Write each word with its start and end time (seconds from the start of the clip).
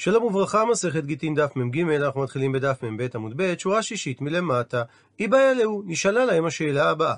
שלום 0.00 0.24
וברכה, 0.24 0.64
מסכת 0.64 1.04
גיטין 1.04 1.34
דף 1.34 1.56
מ"ג, 1.56 1.90
אנחנו 1.90 2.22
מתחילים 2.22 2.52
בדף 2.52 2.82
מ"ב 2.82 3.06
עמוד 3.14 3.32
ב', 3.36 3.54
שורה 3.58 3.82
שישית 3.82 4.20
מלמטה. 4.20 4.82
איבאי 5.20 5.50
אלהו, 5.50 5.82
נשאלה 5.86 6.24
להם 6.24 6.44
השאלה 6.44 6.90
הבאה. 6.90 7.14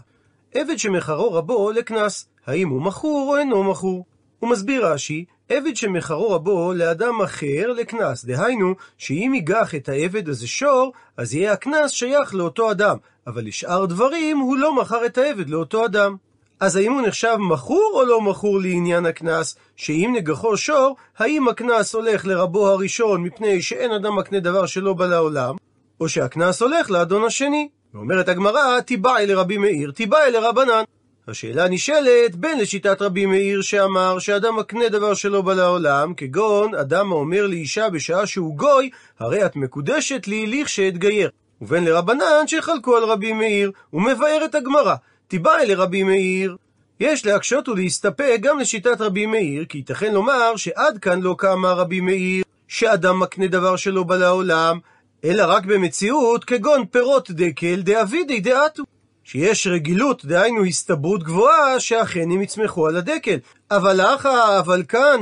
עבד 0.55 0.79
שמחרו 0.79 1.33
רבו 1.33 1.71
לקנס, 1.71 2.29
האם 2.47 2.69
הוא 2.69 2.83
מכור 2.83 3.29
או 3.31 3.39
אינו 3.39 3.65
מכור? 3.65 4.05
הוא 4.39 4.51
מסביר 4.51 4.87
רש"י, 4.87 5.25
עבד 5.49 5.77
שמחרו 5.77 6.31
רבו 6.31 6.73
לאדם 6.73 7.23
אחר 7.25 7.73
לקנס, 7.77 8.25
דהיינו, 8.25 8.75
שאם 8.99 9.33
ייגח 9.35 9.75
את 9.75 9.89
העבד 9.89 10.29
הזה 10.29 10.49
שור, 10.49 10.93
אז 11.17 11.35
יהיה 11.35 11.53
הקנס 11.53 11.91
שייך 11.91 12.35
לאותו 12.35 12.71
אדם, 12.71 12.97
אבל 13.27 13.45
לשאר 13.45 13.87
דברים 13.87 14.39
הוא 14.39 14.59
לא 14.59 14.77
מכר 14.77 15.07
את 15.07 15.19
העבד 15.19 15.51
לאותו 15.51 15.85
אדם. 15.85 16.17
אז 16.61 16.77
האם 16.77 16.93
הוא 16.93 17.03
נחשב 17.03 17.37
מכור 17.39 17.91
או 17.95 18.05
לא 18.05 18.21
מכור 18.21 18.61
לעניין 18.61 19.07
הקנס? 19.07 19.57
שאם 19.77 20.13
נגחו 20.17 20.57
שור, 20.57 20.97
האם 21.19 21.49
הקנס 21.49 21.95
הולך 21.95 22.27
לרבו 22.27 22.69
הראשון 22.69 23.23
מפני 23.23 23.63
שאין 23.63 23.93
אדם 23.93 24.17
מקנה 24.17 24.41
דבר 24.41 24.67
שלא 24.67 24.93
בא 24.93 25.07
לעולם, 25.07 25.55
או 26.01 26.09
שהקנס 26.09 26.63
הולך 26.63 26.91
לאדון 26.91 27.25
השני? 27.25 27.69
ואומרת 27.95 28.29
הגמרא, 28.29 28.81
תיבאי 28.81 29.27
לרבי 29.27 29.57
מאיר, 29.57 29.91
תיבאי 29.91 30.31
לרבנן. 30.31 30.83
השאלה 31.29 31.69
נשאלת 31.69 32.37
בין 32.37 32.59
לשיטת 32.59 33.03
רבי 33.03 33.27
מאיר 33.27 33.63
שאמר 33.63 34.19
שאדם 34.19 34.57
מקנה 34.57 34.89
דבר 34.89 35.15
שלא 35.15 35.43
בא 35.43 35.55
לעולם, 35.55 36.15
כגון 36.15 36.75
אדם 36.75 37.13
האומר 37.13 37.47
לאישה 37.47 37.91
בשעה 37.91 38.27
שהוא 38.27 38.57
גוי, 38.57 38.91
הרי 39.19 39.47
את 39.47 39.57
מקודשת 39.57 40.27
לי 40.27 40.47
לכשאתגייר. 40.47 41.31
ובין 41.61 41.85
לרבנן 41.85 42.47
שחלקו 42.47 42.97
על 42.97 43.05
רבי 43.05 43.33
מאיר, 43.33 43.73
ומבאר 43.93 44.45
את 44.45 44.55
הגמרא. 44.55 44.95
תיבאי 45.31 45.67
לרבי 45.67 46.03
מאיר. 46.03 46.57
יש 47.01 47.27
להקשות 47.27 47.69
ולהסתפק 47.69 48.39
גם 48.41 48.59
לשיטת 48.59 49.01
רבי 49.01 49.27
מאיר, 49.27 49.65
כי 49.65 49.79
ייתכן 49.79 50.15
לומר 50.15 50.57
שעד 50.57 50.99
כאן 50.99 51.21
לא 51.21 51.35
קמה 51.39 51.73
רבי 51.73 52.01
מאיר, 52.01 52.45
שאדם 52.69 53.21
מקנה 53.21 53.47
דבר 53.47 53.77
שלא 53.77 54.03
בא 54.03 54.17
לעולם, 54.17 54.79
אלא 55.25 55.43
רק 55.47 55.65
במציאות 55.65 56.45
כגון 56.45 56.87
פירות 56.87 57.31
דקל 57.31 57.81
דאבידי 57.83 58.41
דעתו. 58.41 58.83
שיש 59.25 59.67
רגילות, 59.67 60.25
דהיינו 60.25 60.65
הסתברות 60.65 61.23
גבוהה, 61.23 61.81
שאכן 61.81 62.31
הם 62.31 62.43
יצמחו 62.43 62.87
על 62.87 62.97
הדקל. 62.97 63.37
אבל 63.71 64.01
אחא, 64.01 64.59
אבל 64.59 64.83
כאן, 64.89 65.21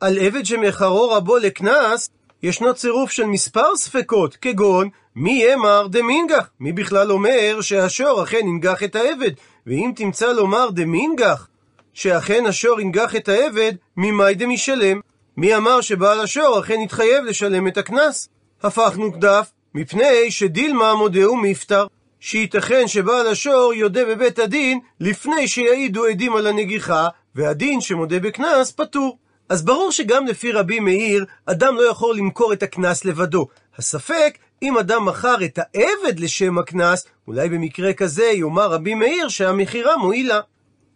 על 0.00 0.18
עבד 0.18 0.44
שמחרו 0.46 1.10
רבו 1.10 1.36
לקנס, 1.36 2.10
ישנו 2.42 2.74
צירוף 2.74 3.10
של 3.10 3.24
מספר 3.24 3.76
ספקות, 3.76 4.36
כגון 4.36 4.88
מי 5.16 5.44
יאמר 5.44 5.86
דמינגח? 5.86 6.48
מי 6.60 6.72
בכלל 6.72 7.12
אומר 7.12 7.60
שהשור 7.60 8.22
אכן 8.22 8.46
ינגח 8.46 8.82
את 8.82 8.96
העבד? 8.96 9.30
ואם 9.66 9.92
תמצא 9.96 10.32
לומר 10.32 10.70
דמינגח, 10.70 11.48
שאכן 11.92 12.46
השור 12.46 12.80
ינגח 12.80 13.16
את 13.16 13.28
העבד, 13.28 13.72
ממאי 13.96 14.34
דמשלם? 14.34 15.00
מי 15.36 15.56
אמר 15.56 15.80
שבעל 15.80 16.20
השור 16.20 16.60
אכן 16.60 16.80
יתחייב 16.80 17.24
לשלם 17.24 17.68
את 17.68 17.76
הקנס? 17.76 18.28
הפכנו 18.62 19.10
דף, 19.18 19.50
מפני 19.74 20.30
שדילמה 20.30 20.94
מודהו 20.94 21.36
מפטר. 21.36 21.86
שייתכן 22.20 22.88
שבעל 22.88 23.26
השור 23.26 23.74
יודה 23.74 24.04
בבית 24.04 24.38
הדין 24.38 24.80
לפני 25.00 25.48
שיעידו 25.48 26.04
עדים 26.04 26.36
על 26.36 26.46
הנגיחה, 26.46 27.08
והדין 27.34 27.80
שמודה 27.80 28.18
בקנס 28.18 28.72
פטור. 28.72 29.18
אז 29.48 29.64
ברור 29.64 29.92
שגם 29.92 30.26
לפי 30.26 30.52
רבי 30.52 30.80
מאיר, 30.80 31.24
אדם 31.46 31.76
לא 31.76 31.90
יכול 31.90 32.16
למכור 32.16 32.52
את 32.52 32.62
הקנס 32.62 33.04
לבדו. 33.04 33.46
הספק, 33.78 34.38
אם 34.62 34.78
אדם 34.78 35.04
מכר 35.04 35.36
את 35.44 35.58
העבד 35.58 36.20
לשם 36.20 36.58
הקנס, 36.58 37.06
אולי 37.26 37.48
במקרה 37.48 37.92
כזה 37.92 38.24
יאמר 38.24 38.70
רבי 38.72 38.94
מאיר 38.94 39.28
שהמכירה 39.28 39.96
מועילה. 39.96 40.40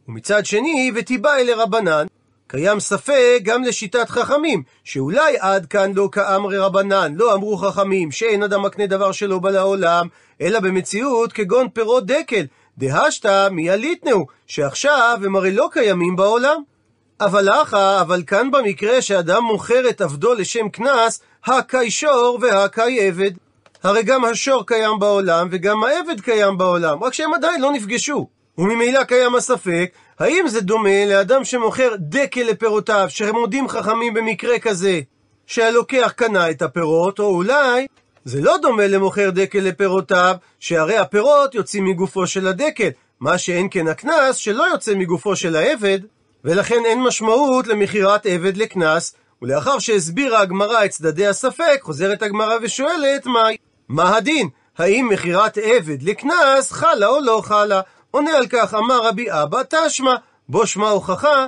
ומצד 0.08 0.46
שני, 0.46 0.92
ותיבאי 0.94 1.44
לרבנן, 1.44 2.06
קיים 2.46 2.80
ספק 2.80 3.40
גם 3.42 3.64
לשיטת 3.64 4.10
חכמים, 4.10 4.62
שאולי 4.84 5.36
עד 5.38 5.66
כאן 5.66 5.92
לא 5.94 6.08
כאמרי 6.12 6.58
רבנן, 6.58 7.14
לא 7.16 7.34
אמרו 7.34 7.56
חכמים 7.56 8.10
שאין 8.10 8.42
אדם 8.42 8.62
מקנה 8.62 8.86
דבר 8.86 9.12
שלא 9.12 9.38
בא 9.38 9.50
לעולם, 9.50 10.08
אלא 10.40 10.60
במציאות 10.60 11.32
כגון 11.32 11.68
פירות 11.68 12.06
דקל, 12.06 12.46
דהשתא 12.78 13.48
מי 13.48 13.70
הליטנאו, 13.70 14.26
שעכשיו 14.46 15.20
הם 15.24 15.36
הרי 15.36 15.52
לא 15.52 15.68
קיימים 15.72 16.16
בעולם. 16.16 16.62
אבל 17.20 17.48
אחא, 17.48 18.00
אבל 18.00 18.22
כאן 18.26 18.50
במקרה 18.50 19.02
שאדם 19.02 19.44
מוכר 19.44 19.88
את 19.88 20.00
עבדו 20.00 20.34
לשם 20.34 20.68
קנס, 20.68 21.20
הקי 21.44 21.90
שור 21.90 22.38
והקי 22.42 23.08
עבד. 23.08 23.30
הרי 23.82 24.02
גם 24.02 24.24
השור 24.24 24.66
קיים 24.66 24.98
בעולם 24.98 25.48
וגם 25.50 25.84
העבד 25.84 26.20
קיים 26.20 26.58
בעולם, 26.58 27.04
רק 27.04 27.14
שהם 27.14 27.34
עדיין 27.34 27.60
לא 27.60 27.72
נפגשו. 27.72 28.28
וממילא 28.58 29.04
קיים 29.04 29.34
הספק, 29.34 29.90
האם 30.18 30.48
זה 30.48 30.60
דומה 30.60 31.04
לאדם 31.06 31.44
שמוכר 31.44 31.94
דקל 31.98 32.42
לפירותיו, 32.42 33.06
שמודים 33.08 33.68
חכמים 33.68 34.14
במקרה 34.14 34.58
כזה, 34.58 35.00
שהלוקח 35.46 36.12
קנה 36.16 36.50
את 36.50 36.62
הפירות, 36.62 37.18
או 37.18 37.24
אולי 37.24 37.86
זה 38.24 38.40
לא 38.40 38.56
דומה 38.62 38.86
למוכר 38.86 39.30
דקל 39.30 39.58
לפירותיו, 39.58 40.34
שהרי 40.60 40.96
הפירות 40.96 41.54
יוצאים 41.54 41.84
מגופו 41.84 42.26
של 42.26 42.46
הדקל, 42.46 42.88
מה 43.20 43.38
שאין 43.38 43.68
כן 43.70 43.88
הקנס 43.88 44.36
שלא 44.36 44.64
יוצא 44.72 44.94
מגופו 44.94 45.36
של 45.36 45.56
העבד, 45.56 45.98
ולכן 46.44 46.82
אין 46.84 47.02
משמעות 47.02 47.66
למכירת 47.66 48.26
עבד 48.26 48.56
לקנס, 48.56 49.14
ולאחר 49.42 49.78
שהסבירה 49.78 50.40
הגמרא 50.40 50.84
את 50.84 50.90
צדדי 50.90 51.26
הספק, 51.26 51.78
חוזרת 51.82 52.22
הגמרא 52.22 52.56
ושואלת 52.62 53.26
מהי? 53.26 53.56
מה 53.90 54.16
הדין? 54.16 54.48
האם 54.78 55.08
מכירת 55.08 55.58
עבד 55.58 56.02
לקנס 56.02 56.72
חלה 56.72 57.06
או 57.06 57.20
לא 57.20 57.40
חלה? 57.44 57.80
עונה 58.10 58.36
על 58.36 58.46
כך 58.46 58.74
אמר 58.74 59.02
רבי 59.02 59.26
אבא 59.30 59.62
תשמע, 59.70 60.14
בו 60.48 60.66
שמע 60.66 60.88
הוכחה 60.88 61.46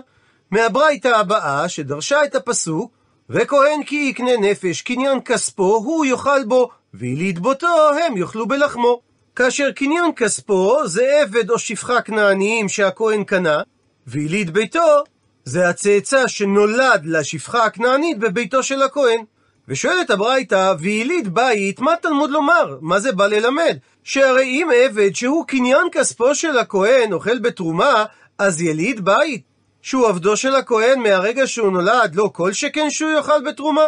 מהברייתא 0.50 1.08
הבאה 1.08 1.68
שדרשה 1.68 2.24
את 2.24 2.34
הפסוק 2.34 2.92
וכהן 3.30 3.82
כי 3.86 3.96
יקנה 4.10 4.36
נפש 4.36 4.82
קניין 4.82 5.20
כספו 5.24 5.82
הוא 5.84 6.04
יאכל 6.04 6.44
בו 6.44 6.68
ויליד 6.94 7.38
בותו 7.38 7.90
הם 8.06 8.16
יאכלו 8.16 8.48
בלחמו 8.48 9.00
כאשר 9.36 9.72
קניין 9.72 10.12
כספו 10.16 10.86
זה 10.86 11.20
עבד 11.22 11.50
או 11.50 11.58
שפחה 11.58 12.02
כנעניים 12.02 12.68
שהכהן 12.68 13.24
קנה 13.24 13.62
ויליד 14.06 14.50
ביתו 14.50 15.04
זה 15.44 15.68
הצאצא 15.68 16.26
שנולד 16.26 17.02
לשפחה 17.04 17.64
הכנענית 17.64 18.18
בביתו 18.18 18.62
של 18.62 18.82
הכהן 18.82 19.24
ושואלת 19.72 20.10
הברייתא, 20.10 20.74
ויליד 20.78 21.34
בית, 21.34 21.80
מה 21.80 21.92
תלמוד 22.02 22.30
לומר? 22.30 22.78
מה 22.80 23.00
זה 23.00 23.12
בא 23.12 23.26
ללמד? 23.26 23.76
שהרי 24.04 24.44
אם 24.44 24.68
עבד 24.76 25.14
שהוא 25.14 25.46
קניין 25.46 25.86
כספו 25.92 26.34
של 26.34 26.58
הכהן 26.58 27.12
אוכל 27.12 27.38
בתרומה, 27.38 28.04
אז 28.38 28.62
יליד 28.62 29.04
בית, 29.04 29.42
שהוא 29.82 30.08
עבדו 30.08 30.36
של 30.36 30.54
הכהן 30.54 31.00
מהרגע 31.00 31.46
שהוא 31.46 31.70
נולד, 31.70 32.14
לא 32.14 32.30
כל 32.32 32.52
שכן 32.52 32.90
שהוא 32.90 33.10
יאכל 33.10 33.44
בתרומה? 33.44 33.84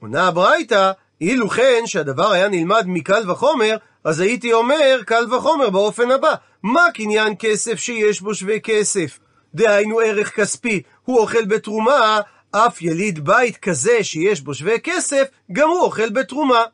עונה 0.00 0.26
הברייתא, 0.26 0.92
אילו 1.20 1.48
כן 1.48 1.82
שהדבר 1.86 2.32
היה 2.32 2.48
נלמד 2.48 2.84
מקל 2.86 3.30
וחומר, 3.30 3.76
אז 4.04 4.20
הייתי 4.20 4.52
אומר 4.52 5.00
קל 5.06 5.34
וחומר 5.34 5.70
באופן 5.70 6.10
הבא, 6.10 6.34
מה 6.62 6.84
קניין 6.94 7.34
כסף 7.38 7.78
שיש 7.78 8.20
בו 8.20 8.34
שווה 8.34 8.58
כסף? 8.58 9.18
דהיינו 9.54 10.00
ערך 10.00 10.36
כספי, 10.36 10.82
הוא 11.04 11.18
אוכל 11.18 11.44
בתרומה, 11.44 12.20
אף 12.50 12.82
יליד 12.82 13.24
בית 13.24 13.56
כזה 13.56 14.04
שיש 14.04 14.40
בו 14.40 14.54
שווה 14.54 14.78
כסף, 14.78 15.24
גם 15.52 15.68
הוא 15.68 15.80
אוכל 15.80 16.10
בתרומה. 16.10 16.64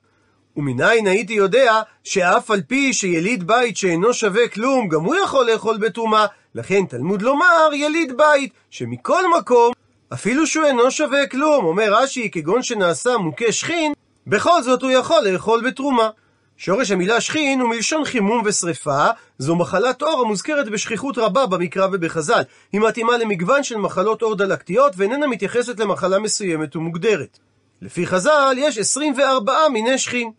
ומניין 0.57 1.07
הייתי 1.07 1.33
יודע 1.33 1.83
שאף 2.05 2.51
על 2.51 2.63
פי 2.63 2.93
שיליד 2.93 3.47
בית 3.47 3.77
שאינו 3.77 4.15
שווה 4.15 4.49
כלום, 4.49 4.89
גם 4.89 5.01
הוא 5.01 5.15
יכול 5.15 5.51
לאכול 5.51 5.77
בתרומה, 5.77 6.27
לכן 6.55 6.87
תלמוד 6.87 7.23
לומר 7.23 7.69
יליד 7.73 8.17
בית, 8.17 8.53
שמכל 8.71 9.23
מקום, 9.39 9.73
אפילו 10.13 10.47
שהוא 10.47 10.65
אינו 10.65 10.91
שווה 10.91 11.27
כלום, 11.27 11.65
אומר 11.65 11.95
רש"י, 11.95 12.31
כגון 12.31 12.63
שנעשה 12.63 13.17
מוכה 13.17 13.53
שכין, 13.53 13.93
בכל 14.27 14.63
זאת 14.63 14.83
הוא 14.83 14.91
יכול 14.91 15.23
לאכול 15.25 15.67
בתרומה. 15.67 16.11
שורש 16.57 16.91
המילה 16.91 17.21
שכין 17.21 17.61
הוא 17.61 17.69
מלשון 17.69 18.05
חימום 18.05 18.43
ושרפה, 18.45 19.07
זו 19.39 19.57
מחלת 19.57 20.03
עור 20.03 20.21
המוזכרת 20.21 20.69
בשכיחות 20.69 21.19
רבה 21.19 21.47
במקרא 21.47 21.87
ובחז"ל. 21.93 22.43
היא 22.73 22.81
מתאימה 22.81 23.19
למגוון 23.19 23.63
של 23.63 23.77
מחלות 23.77 24.23
עור 24.23 24.35
דלקתיות 24.35 24.93
ואיננה 24.97 25.27
מתייחסת 25.27 25.81
למחלה 25.81 26.19
מסוימת 26.19 26.77
ומוגדרת. 26.77 27.39
לפי 27.83 28.07
חז"ל 28.07 28.55
יש 28.59 28.79
24 28.79 29.53
מיני 29.73 29.99
שכין. 29.99 30.31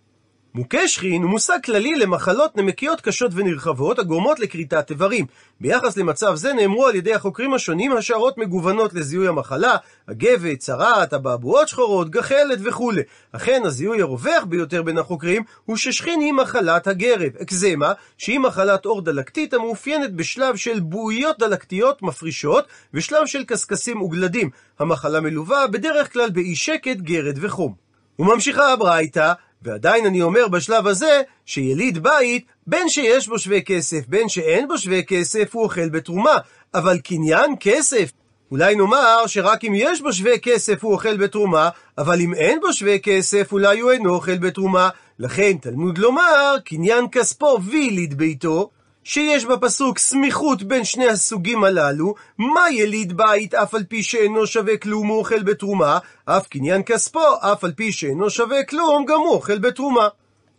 מוכה 0.55 0.87
שכין 0.87 1.23
הוא 1.23 1.31
מושג 1.31 1.59
כללי 1.65 1.95
למחלות 1.95 2.57
נמקיות 2.57 3.01
קשות 3.01 3.31
ונרחבות 3.35 3.99
הגורמות 3.99 4.39
לכריתת 4.39 4.89
איברים. 4.89 5.25
ביחס 5.61 5.97
למצב 5.97 6.35
זה 6.35 6.53
נאמרו 6.53 6.87
על 6.87 6.95
ידי 6.95 7.13
החוקרים 7.13 7.53
השונים 7.53 7.91
השערות 7.91 8.37
מגוונות 8.37 8.93
לזיהוי 8.93 9.27
המחלה, 9.27 9.75
הגבת, 10.07 10.59
צרעת, 10.59 11.13
אבעבועות 11.13 11.67
שחורות, 11.67 12.09
גחלת 12.09 12.59
וכולי. 12.63 13.01
אכן 13.31 13.61
הזיהוי 13.65 14.01
הרווח 14.01 14.43
ביותר 14.43 14.81
בין 14.81 14.97
החוקרים 14.97 15.43
הוא 15.65 15.77
ששכין 15.77 16.19
היא 16.19 16.33
מחלת 16.33 16.87
הגרב, 16.87 17.35
אקזמה, 17.41 17.93
שהיא 18.17 18.39
מחלת 18.39 18.85
עור 18.85 19.01
דלקתית 19.01 19.53
המאופיינת 19.53 20.13
בשלב 20.13 20.55
של 20.55 20.79
בועיות 20.79 21.39
דלקתיות 21.39 22.01
מפרישות 22.01 22.67
ושלב 22.93 23.25
של 23.25 23.43
קשקשים 23.43 24.01
וגלדים. 24.01 24.49
המחלה 24.79 25.21
מלווה 25.21 25.67
בדרך 25.67 26.13
כלל 26.13 26.29
באי 26.29 26.55
שקט, 26.55 26.97
גרד 26.97 27.37
וחום. 27.41 27.85
וממשיכה 28.19 28.73
הברייתא, 28.73 29.33
ועדיין 29.65 30.05
אני 30.05 30.21
אומר 30.21 30.47
בשלב 30.47 30.87
הזה, 30.87 31.21
שיליד 31.45 32.03
בית, 32.03 32.45
בין 32.67 32.89
שיש 32.89 33.27
בו 33.27 33.39
שווה 33.39 33.61
כסף, 33.61 34.07
בין 34.07 34.29
שאין 34.29 34.67
בו 34.67 34.77
שווה 34.77 35.01
כסף, 35.01 35.55
הוא 35.55 35.63
אוכל 35.63 35.89
בתרומה. 35.89 36.37
אבל 36.73 36.99
קניין 36.99 37.55
כסף, 37.59 38.11
אולי 38.51 38.75
נאמר 38.75 39.27
שרק 39.27 39.65
אם 39.65 39.73
יש 39.75 40.01
בו 40.01 40.13
שווה 40.13 40.37
כסף 40.37 40.83
הוא 40.83 40.93
אוכל 40.93 41.17
בתרומה, 41.17 41.69
אבל 41.97 42.21
אם 42.21 42.33
אין 42.33 42.59
בו 42.59 42.73
שווה 42.73 42.99
כסף 42.99 43.51
אולי 43.51 43.79
הוא 43.79 43.91
אינו 43.91 44.13
אוכל 44.15 44.37
בתרומה. 44.37 44.89
לכן 45.19 45.57
תלמוד 45.61 45.97
לומר, 45.97 46.55
קניין 46.65 47.05
כספו 47.11 47.57
ויליד 47.63 48.17
ביתו, 48.17 48.69
שיש 49.07 49.45
בפסוק 49.45 49.99
סמיכות 49.99 50.63
בין 50.63 50.83
שני 50.83 51.07
הסוגים 51.07 51.63
הללו, 51.63 52.15
מה 52.37 52.71
יליד 52.71 53.17
בית 53.17 53.53
אף 53.53 53.75
על 53.75 53.83
פי 53.83 54.03
שאינו 54.03 54.47
שווה 54.47 54.77
כלום 54.77 55.07
הוא 55.07 55.17
אוכל 55.17 55.43
בתרומה, 55.43 55.97
אף 56.25 56.47
קניין 56.47 56.81
כספו 56.85 57.35
אף 57.39 57.63
על 57.63 57.71
פי 57.71 57.91
שאינו 57.91 58.29
שווה 58.29 58.63
כלום 58.63 59.05
גם 59.05 59.19
הוא 59.19 59.29
אוכל 59.29 59.57
בתרומה. 59.57 60.07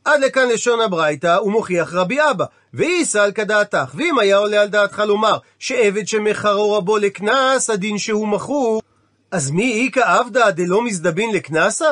עד 0.05 0.21
לכאן 0.21 0.49
לשון 0.49 0.81
הברייתא, 0.81 1.37
הוא 1.37 1.53
מוכיח 1.53 1.95
רבי 1.95 2.19
אבא, 2.31 2.45
ואיסא 2.75 3.19
על 3.19 3.33
כדעתך, 3.33 3.95
ואם 3.95 4.19
היה 4.19 4.37
עולה 4.37 4.61
על 4.61 4.69
דעתך 4.69 5.03
לומר, 5.07 5.39
שעבד 5.59 6.09
שמחרו 6.09 6.73
רבו 6.73 6.99
לקנס, 6.99 7.71
הדין 7.71 7.99
שהוא 7.99 8.29
מכור, 8.29 8.83
אז 9.31 9.51
מי 9.51 9.85
איכא 9.85 10.19
עבדא 10.19 10.51
דלא 10.51 10.83
מזדבין 10.83 11.35
לקנסה? 11.35 11.89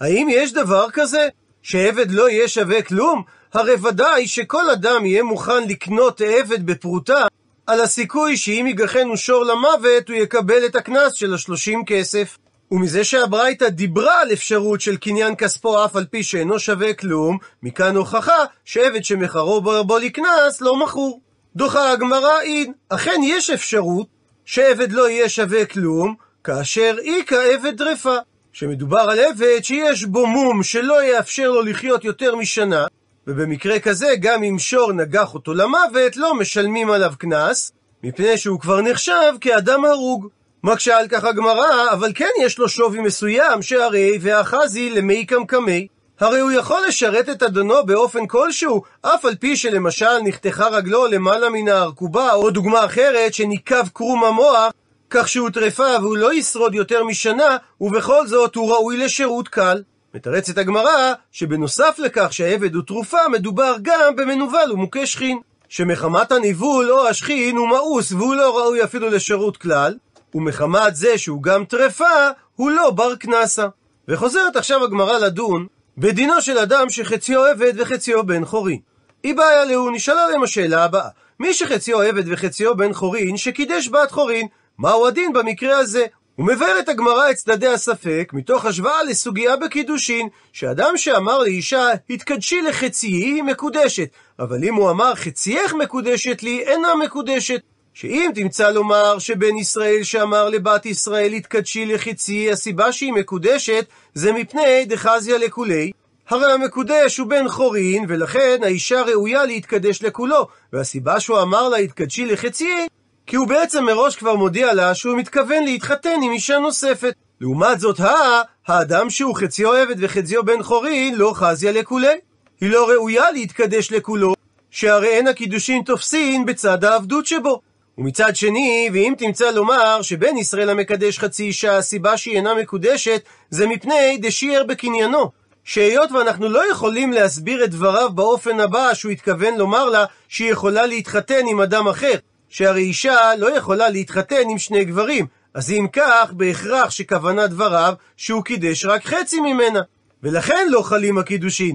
האם 0.00 0.28
יש 0.30 0.52
דבר 0.52 0.86
כזה? 0.92 1.28
שעבד 1.62 2.10
לא 2.10 2.30
יהיה 2.30 2.48
שווה 2.48 2.82
כלום? 2.82 3.22
הרי 3.56 3.74
ודאי 3.82 4.26
שכל 4.26 4.70
אדם 4.70 5.06
יהיה 5.06 5.22
מוכן 5.22 5.68
לקנות 5.68 6.20
עבד 6.20 6.66
בפרוטה, 6.66 7.26
על 7.66 7.80
הסיכוי 7.80 8.36
שאם 8.36 8.66
יגחנו 8.68 9.16
שור 9.16 9.44
למוות, 9.44 10.08
הוא 10.08 10.16
יקבל 10.16 10.66
את 10.66 10.76
הקנס 10.76 11.12
של 11.12 11.34
השלושים 11.34 11.84
כסף. 11.84 12.38
ומזה 12.70 13.04
שהברייתא 13.04 13.68
דיברה 13.68 14.20
על 14.20 14.32
אפשרות 14.32 14.80
של 14.80 14.96
קניין 14.96 15.36
כספו 15.36 15.84
אף 15.84 15.96
על 15.96 16.04
פי 16.04 16.22
שאינו 16.22 16.58
שווה 16.58 16.94
כלום, 16.94 17.38
מכאן 17.62 17.96
הוכחה 17.96 18.44
שעבד 18.64 19.04
שמחרו 19.04 19.60
ברבו 19.60 19.98
לקנס 19.98 20.60
לא 20.60 20.76
מכור. 20.76 21.20
דוחה 21.56 21.92
הגמרא 21.92 22.40
אין, 22.40 22.72
אכן 22.88 23.20
יש 23.24 23.50
אפשרות 23.50 24.06
שעבד 24.44 24.92
לא 24.92 25.10
יהיה 25.10 25.28
שווה 25.28 25.64
כלום, 25.66 26.14
כאשר 26.44 26.96
איכא 27.04 27.52
עבד 27.54 27.78
טרפה. 27.78 28.16
שמדובר 28.52 29.00
על 29.10 29.18
עבד 29.18 29.60
שיש 29.62 30.04
בו 30.04 30.26
מום 30.26 30.62
שלא 30.62 31.04
יאפשר 31.04 31.50
לו 31.50 31.62
לחיות 31.62 32.04
יותר 32.04 32.36
משנה, 32.36 32.86
ובמקרה 33.26 33.78
כזה 33.78 34.06
גם 34.20 34.42
אם 34.42 34.58
שור 34.58 34.92
נגח 34.92 35.34
אותו 35.34 35.54
למוות, 35.54 36.16
לא 36.16 36.34
משלמים 36.34 36.90
עליו 36.90 37.12
קנס, 37.18 37.72
מפני 38.04 38.38
שהוא 38.38 38.60
כבר 38.60 38.80
נחשב 38.80 39.32
כאדם 39.40 39.84
הרוג. 39.84 40.26
מקשה 40.64 40.98
על 40.98 41.08
כך 41.08 41.24
הגמרא, 41.24 41.92
אבל 41.92 42.12
כן 42.14 42.28
יש 42.40 42.58
לו 42.58 42.68
שווי 42.68 43.00
מסוים, 43.00 43.62
שהרי 43.62 44.18
והחזי 44.20 44.90
למי 44.90 45.26
קמקמי. 45.26 45.86
הרי 46.20 46.40
הוא 46.40 46.52
יכול 46.52 46.82
לשרת 46.88 47.28
את 47.28 47.42
אדונו 47.42 47.86
באופן 47.86 48.26
כלשהו, 48.26 48.82
אף 49.02 49.24
על 49.24 49.34
פי 49.34 49.56
שלמשל 49.56 50.18
נחתכה 50.24 50.68
רגלו 50.68 51.06
למעלה 51.06 51.50
מן 51.50 51.68
הארכובה, 51.68 52.32
או 52.32 52.50
דוגמה 52.50 52.84
אחרת 52.84 53.34
שניקב 53.34 53.88
קרום 53.88 54.24
המוח, 54.24 54.72
כך 55.10 55.28
שהוא 55.28 55.50
טרפה 55.50 55.96
והוא 56.00 56.16
לא 56.16 56.34
ישרוד 56.34 56.74
יותר 56.74 57.04
משנה, 57.04 57.56
ובכל 57.80 58.26
זאת 58.26 58.54
הוא 58.54 58.72
ראוי 58.72 58.96
לשירות 58.96 59.48
קל. 59.48 59.82
מתרצת 60.16 60.58
הגמרא, 60.58 61.12
שבנוסף 61.32 61.98
לכך 61.98 62.32
שהעבד 62.32 62.74
הוא 62.74 62.82
תרופה, 62.82 63.28
מדובר 63.32 63.76
גם 63.82 64.16
במנוול 64.16 64.72
ומוכה 64.72 65.06
שכין. 65.06 65.38
שמחמת 65.68 66.32
הניבול 66.32 66.90
או 66.90 67.08
השכין 67.08 67.56
הוא 67.56 67.68
מאוס 67.68 68.12
והוא 68.12 68.34
לא 68.34 68.58
ראוי 68.58 68.84
אפילו 68.84 69.10
לשירות 69.10 69.56
כלל, 69.56 69.94
ומחמת 70.34 70.96
זה 70.96 71.18
שהוא 71.18 71.42
גם 71.42 71.64
טרפה, 71.64 72.28
הוא 72.56 72.70
לא 72.70 72.90
בר 72.90 73.16
קנסה. 73.16 73.66
וחוזרת 74.08 74.56
עכשיו 74.56 74.84
הגמרא 74.84 75.18
לדון 75.18 75.66
בדינו 75.98 76.40
של 76.40 76.58
אדם 76.58 76.90
שחציו 76.90 77.44
עבד 77.44 77.72
וחציו 77.76 78.26
בן 78.26 78.44
חורין. 78.44 78.78
היא 79.22 79.34
בעיה 79.34 79.64
להוא, 79.64 79.90
נשאלה 79.90 80.28
להם 80.28 80.42
השאלה 80.42 80.84
הבאה: 80.84 81.08
מי 81.40 81.54
שחציו 81.54 82.00
עבד 82.00 82.24
וחציו 82.26 82.76
בן 82.76 82.92
חורין, 82.92 83.36
שקידש 83.36 83.88
בת 83.88 84.10
חורין, 84.10 84.46
מהו 84.78 85.06
הדין 85.06 85.32
במקרה 85.32 85.78
הזה? 85.78 86.06
הוא 86.36 86.46
מבאר 86.46 86.78
את 86.80 86.88
הגמרא 86.88 87.30
את 87.30 87.36
צדדי 87.36 87.66
הספק, 87.66 88.30
מתוך 88.32 88.64
השוואה 88.64 89.02
לסוגיה 89.02 89.56
בקידושין, 89.56 90.28
שאדם 90.52 90.92
שאמר 90.96 91.38
לאישה, 91.38 91.88
התקדשי 92.10 92.62
לחציי, 92.62 93.10
היא 93.10 93.42
מקודשת, 93.42 94.08
אבל 94.38 94.64
אם 94.64 94.74
הוא 94.74 94.90
אמר, 94.90 95.14
חצייך 95.14 95.74
מקודשת 95.74 96.42
לי, 96.42 96.60
אינה 96.60 96.94
מקודשת. 97.04 97.60
שאם 97.94 98.30
תמצא 98.34 98.70
לומר 98.70 99.18
שבן 99.18 99.56
ישראל 99.56 100.02
שאמר 100.02 100.48
לבת 100.48 100.86
ישראל 100.86 101.32
התקדשי 101.32 101.86
לחצי, 101.86 102.50
הסיבה 102.50 102.92
שהיא 102.92 103.12
מקודשת, 103.12 103.86
זה 104.14 104.32
מפני 104.32 104.84
דחזיה 104.84 105.38
לכולי. 105.38 105.90
הרי 106.28 106.52
המקודש 106.52 107.18
הוא 107.18 107.28
בן 107.28 107.48
חורין, 107.48 108.04
ולכן 108.08 108.58
האישה 108.62 109.02
ראויה 109.02 109.44
להתקדש 109.44 110.02
לכולו, 110.02 110.48
והסיבה 110.72 111.20
שהוא 111.20 111.42
אמר 111.42 111.68
לה 111.68 111.76
התקדשי 111.76 112.26
לחצי, 112.26 112.86
כי 113.26 113.36
הוא 113.36 113.46
בעצם 113.46 113.84
מראש 113.84 114.16
כבר 114.16 114.34
מודיע 114.34 114.74
לה 114.74 114.94
שהוא 114.94 115.18
מתכוון 115.18 115.64
להתחתן 115.64 116.18
עם 116.22 116.32
אישה 116.32 116.58
נוספת. 116.58 117.14
לעומת 117.40 117.80
זאת, 117.80 118.00
הא, 118.00 118.42
האדם 118.66 119.10
שהוא 119.10 119.34
חציו 119.34 119.72
עבד 119.72 119.96
וחציו 119.98 120.44
בן 120.44 120.62
חורין, 120.62 121.14
לא 121.14 121.32
חזיה 121.34 121.72
לכולי. 121.72 122.14
היא 122.60 122.70
לא 122.70 122.88
ראויה 122.90 123.30
להתקדש 123.30 123.92
לכולו, 123.92 124.34
שהרי 124.70 125.08
אין 125.08 125.26
הקידושין 125.26 125.82
תופסין 125.82 126.46
בצד 126.46 126.84
העבדות 126.84 127.26
שבו. 127.26 127.60
ומצד 127.98 128.36
שני, 128.36 128.90
ואם 128.92 129.14
תמצא 129.18 129.50
לומר 129.50 130.02
שבן 130.02 130.36
ישראל 130.36 130.70
המקדש 130.70 131.18
חצי 131.18 131.44
אישה, 131.44 131.76
הסיבה 131.76 132.16
שהיא 132.16 132.36
אינה 132.36 132.54
מקודשת, 132.54 133.22
זה 133.50 133.66
מפני 133.66 134.18
דשיער 134.22 134.64
בקניינו. 134.64 135.30
שהיות 135.64 136.12
ואנחנו 136.12 136.48
לא 136.48 136.70
יכולים 136.70 137.12
להסביר 137.12 137.64
את 137.64 137.70
דבריו 137.70 138.10
באופן 138.14 138.60
הבא 138.60 138.94
שהוא 138.94 139.12
התכוון 139.12 139.54
לומר 139.54 139.84
לה 139.84 140.04
שהיא 140.28 140.52
יכולה 140.52 140.86
להתחתן 140.86 141.46
עם 141.50 141.60
אדם 141.60 141.88
אחר, 141.88 142.14
שהרי 142.56 142.82
אישה 142.82 143.30
לא 143.38 143.56
יכולה 143.56 143.88
להתחתן 143.88 144.48
עם 144.50 144.58
שני 144.58 144.84
גברים, 144.84 145.26
אז 145.54 145.70
אם 145.70 145.86
כך, 145.92 146.32
בהכרח 146.32 146.90
שכוונת 146.90 147.50
דבריו 147.50 147.94
שהוא 148.16 148.44
קידש 148.44 148.84
רק 148.84 149.04
חצי 149.04 149.40
ממנה, 149.40 149.80
ולכן 150.22 150.66
לא 150.70 150.82
חלים 150.82 151.18
הקידושין. 151.18 151.74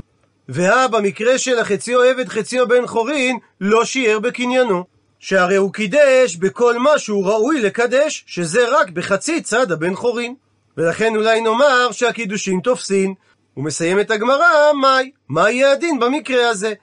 והא 0.50 0.88
במקרה 0.88 1.38
של 1.38 1.60
החציו 1.60 2.02
עבד 2.02 2.30
חציו 2.30 2.68
בן 2.68 2.88
חורין, 2.88 3.38
לא 3.62 3.86
שיער 3.86 4.20
בקניינו. 4.20 4.84
שהרי 5.20 5.56
הוא 5.56 5.74
קידש 5.74 6.36
בכל 6.36 6.80
מה 6.80 7.00
שהוא 7.00 7.26
ראוי 7.26 7.62
לקדש, 7.62 8.24
שזה 8.28 8.80
רק 8.80 8.90
בחצי 8.90 9.42
צד 9.42 9.72
הבן 9.72 9.96
חורין. 9.96 10.36
ולכן 10.78 11.16
אולי 11.16 11.42
נאמר 11.42 11.92
שהקידושין 11.92 12.60
תופסין. 12.64 13.14
את 14.02 14.12
הגמרא, 14.12 14.74
מאי? 14.82 15.12
מה 15.30 15.52
יהיה 15.52 15.72
הדין 15.72 16.00
במקרה 16.00 16.50
הזה? 16.50 16.74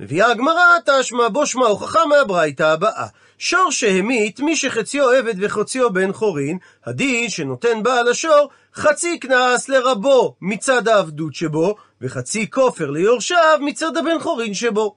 מביאה 0.00 0.30
הגמרא 0.30 0.64
תשמע 0.86 1.28
בו 1.28 1.46
שמע 1.46 1.66
הוכחה 1.66 2.06
מהברייתא 2.06 2.62
הבאה. 2.62 3.06
שור 3.38 3.70
שהמית, 3.70 4.40
מי 4.40 4.56
שחציו 4.56 5.10
עבד 5.10 5.34
וחציו 5.40 5.92
בן 5.92 6.12
חורין, 6.12 6.58
הדין 6.86 7.28
שנותן 7.28 7.82
בעל 7.82 8.08
השור 8.08 8.48
חצי 8.74 9.18
קנס 9.18 9.68
לרבו 9.68 10.34
מצד 10.40 10.88
העבדות 10.88 11.34
שבו, 11.34 11.76
וחצי 12.00 12.50
כופר 12.50 12.90
ליורשיו 12.90 13.58
מצד 13.60 13.96
הבן 13.96 14.18
חורין 14.20 14.54
שבו. 14.54 14.94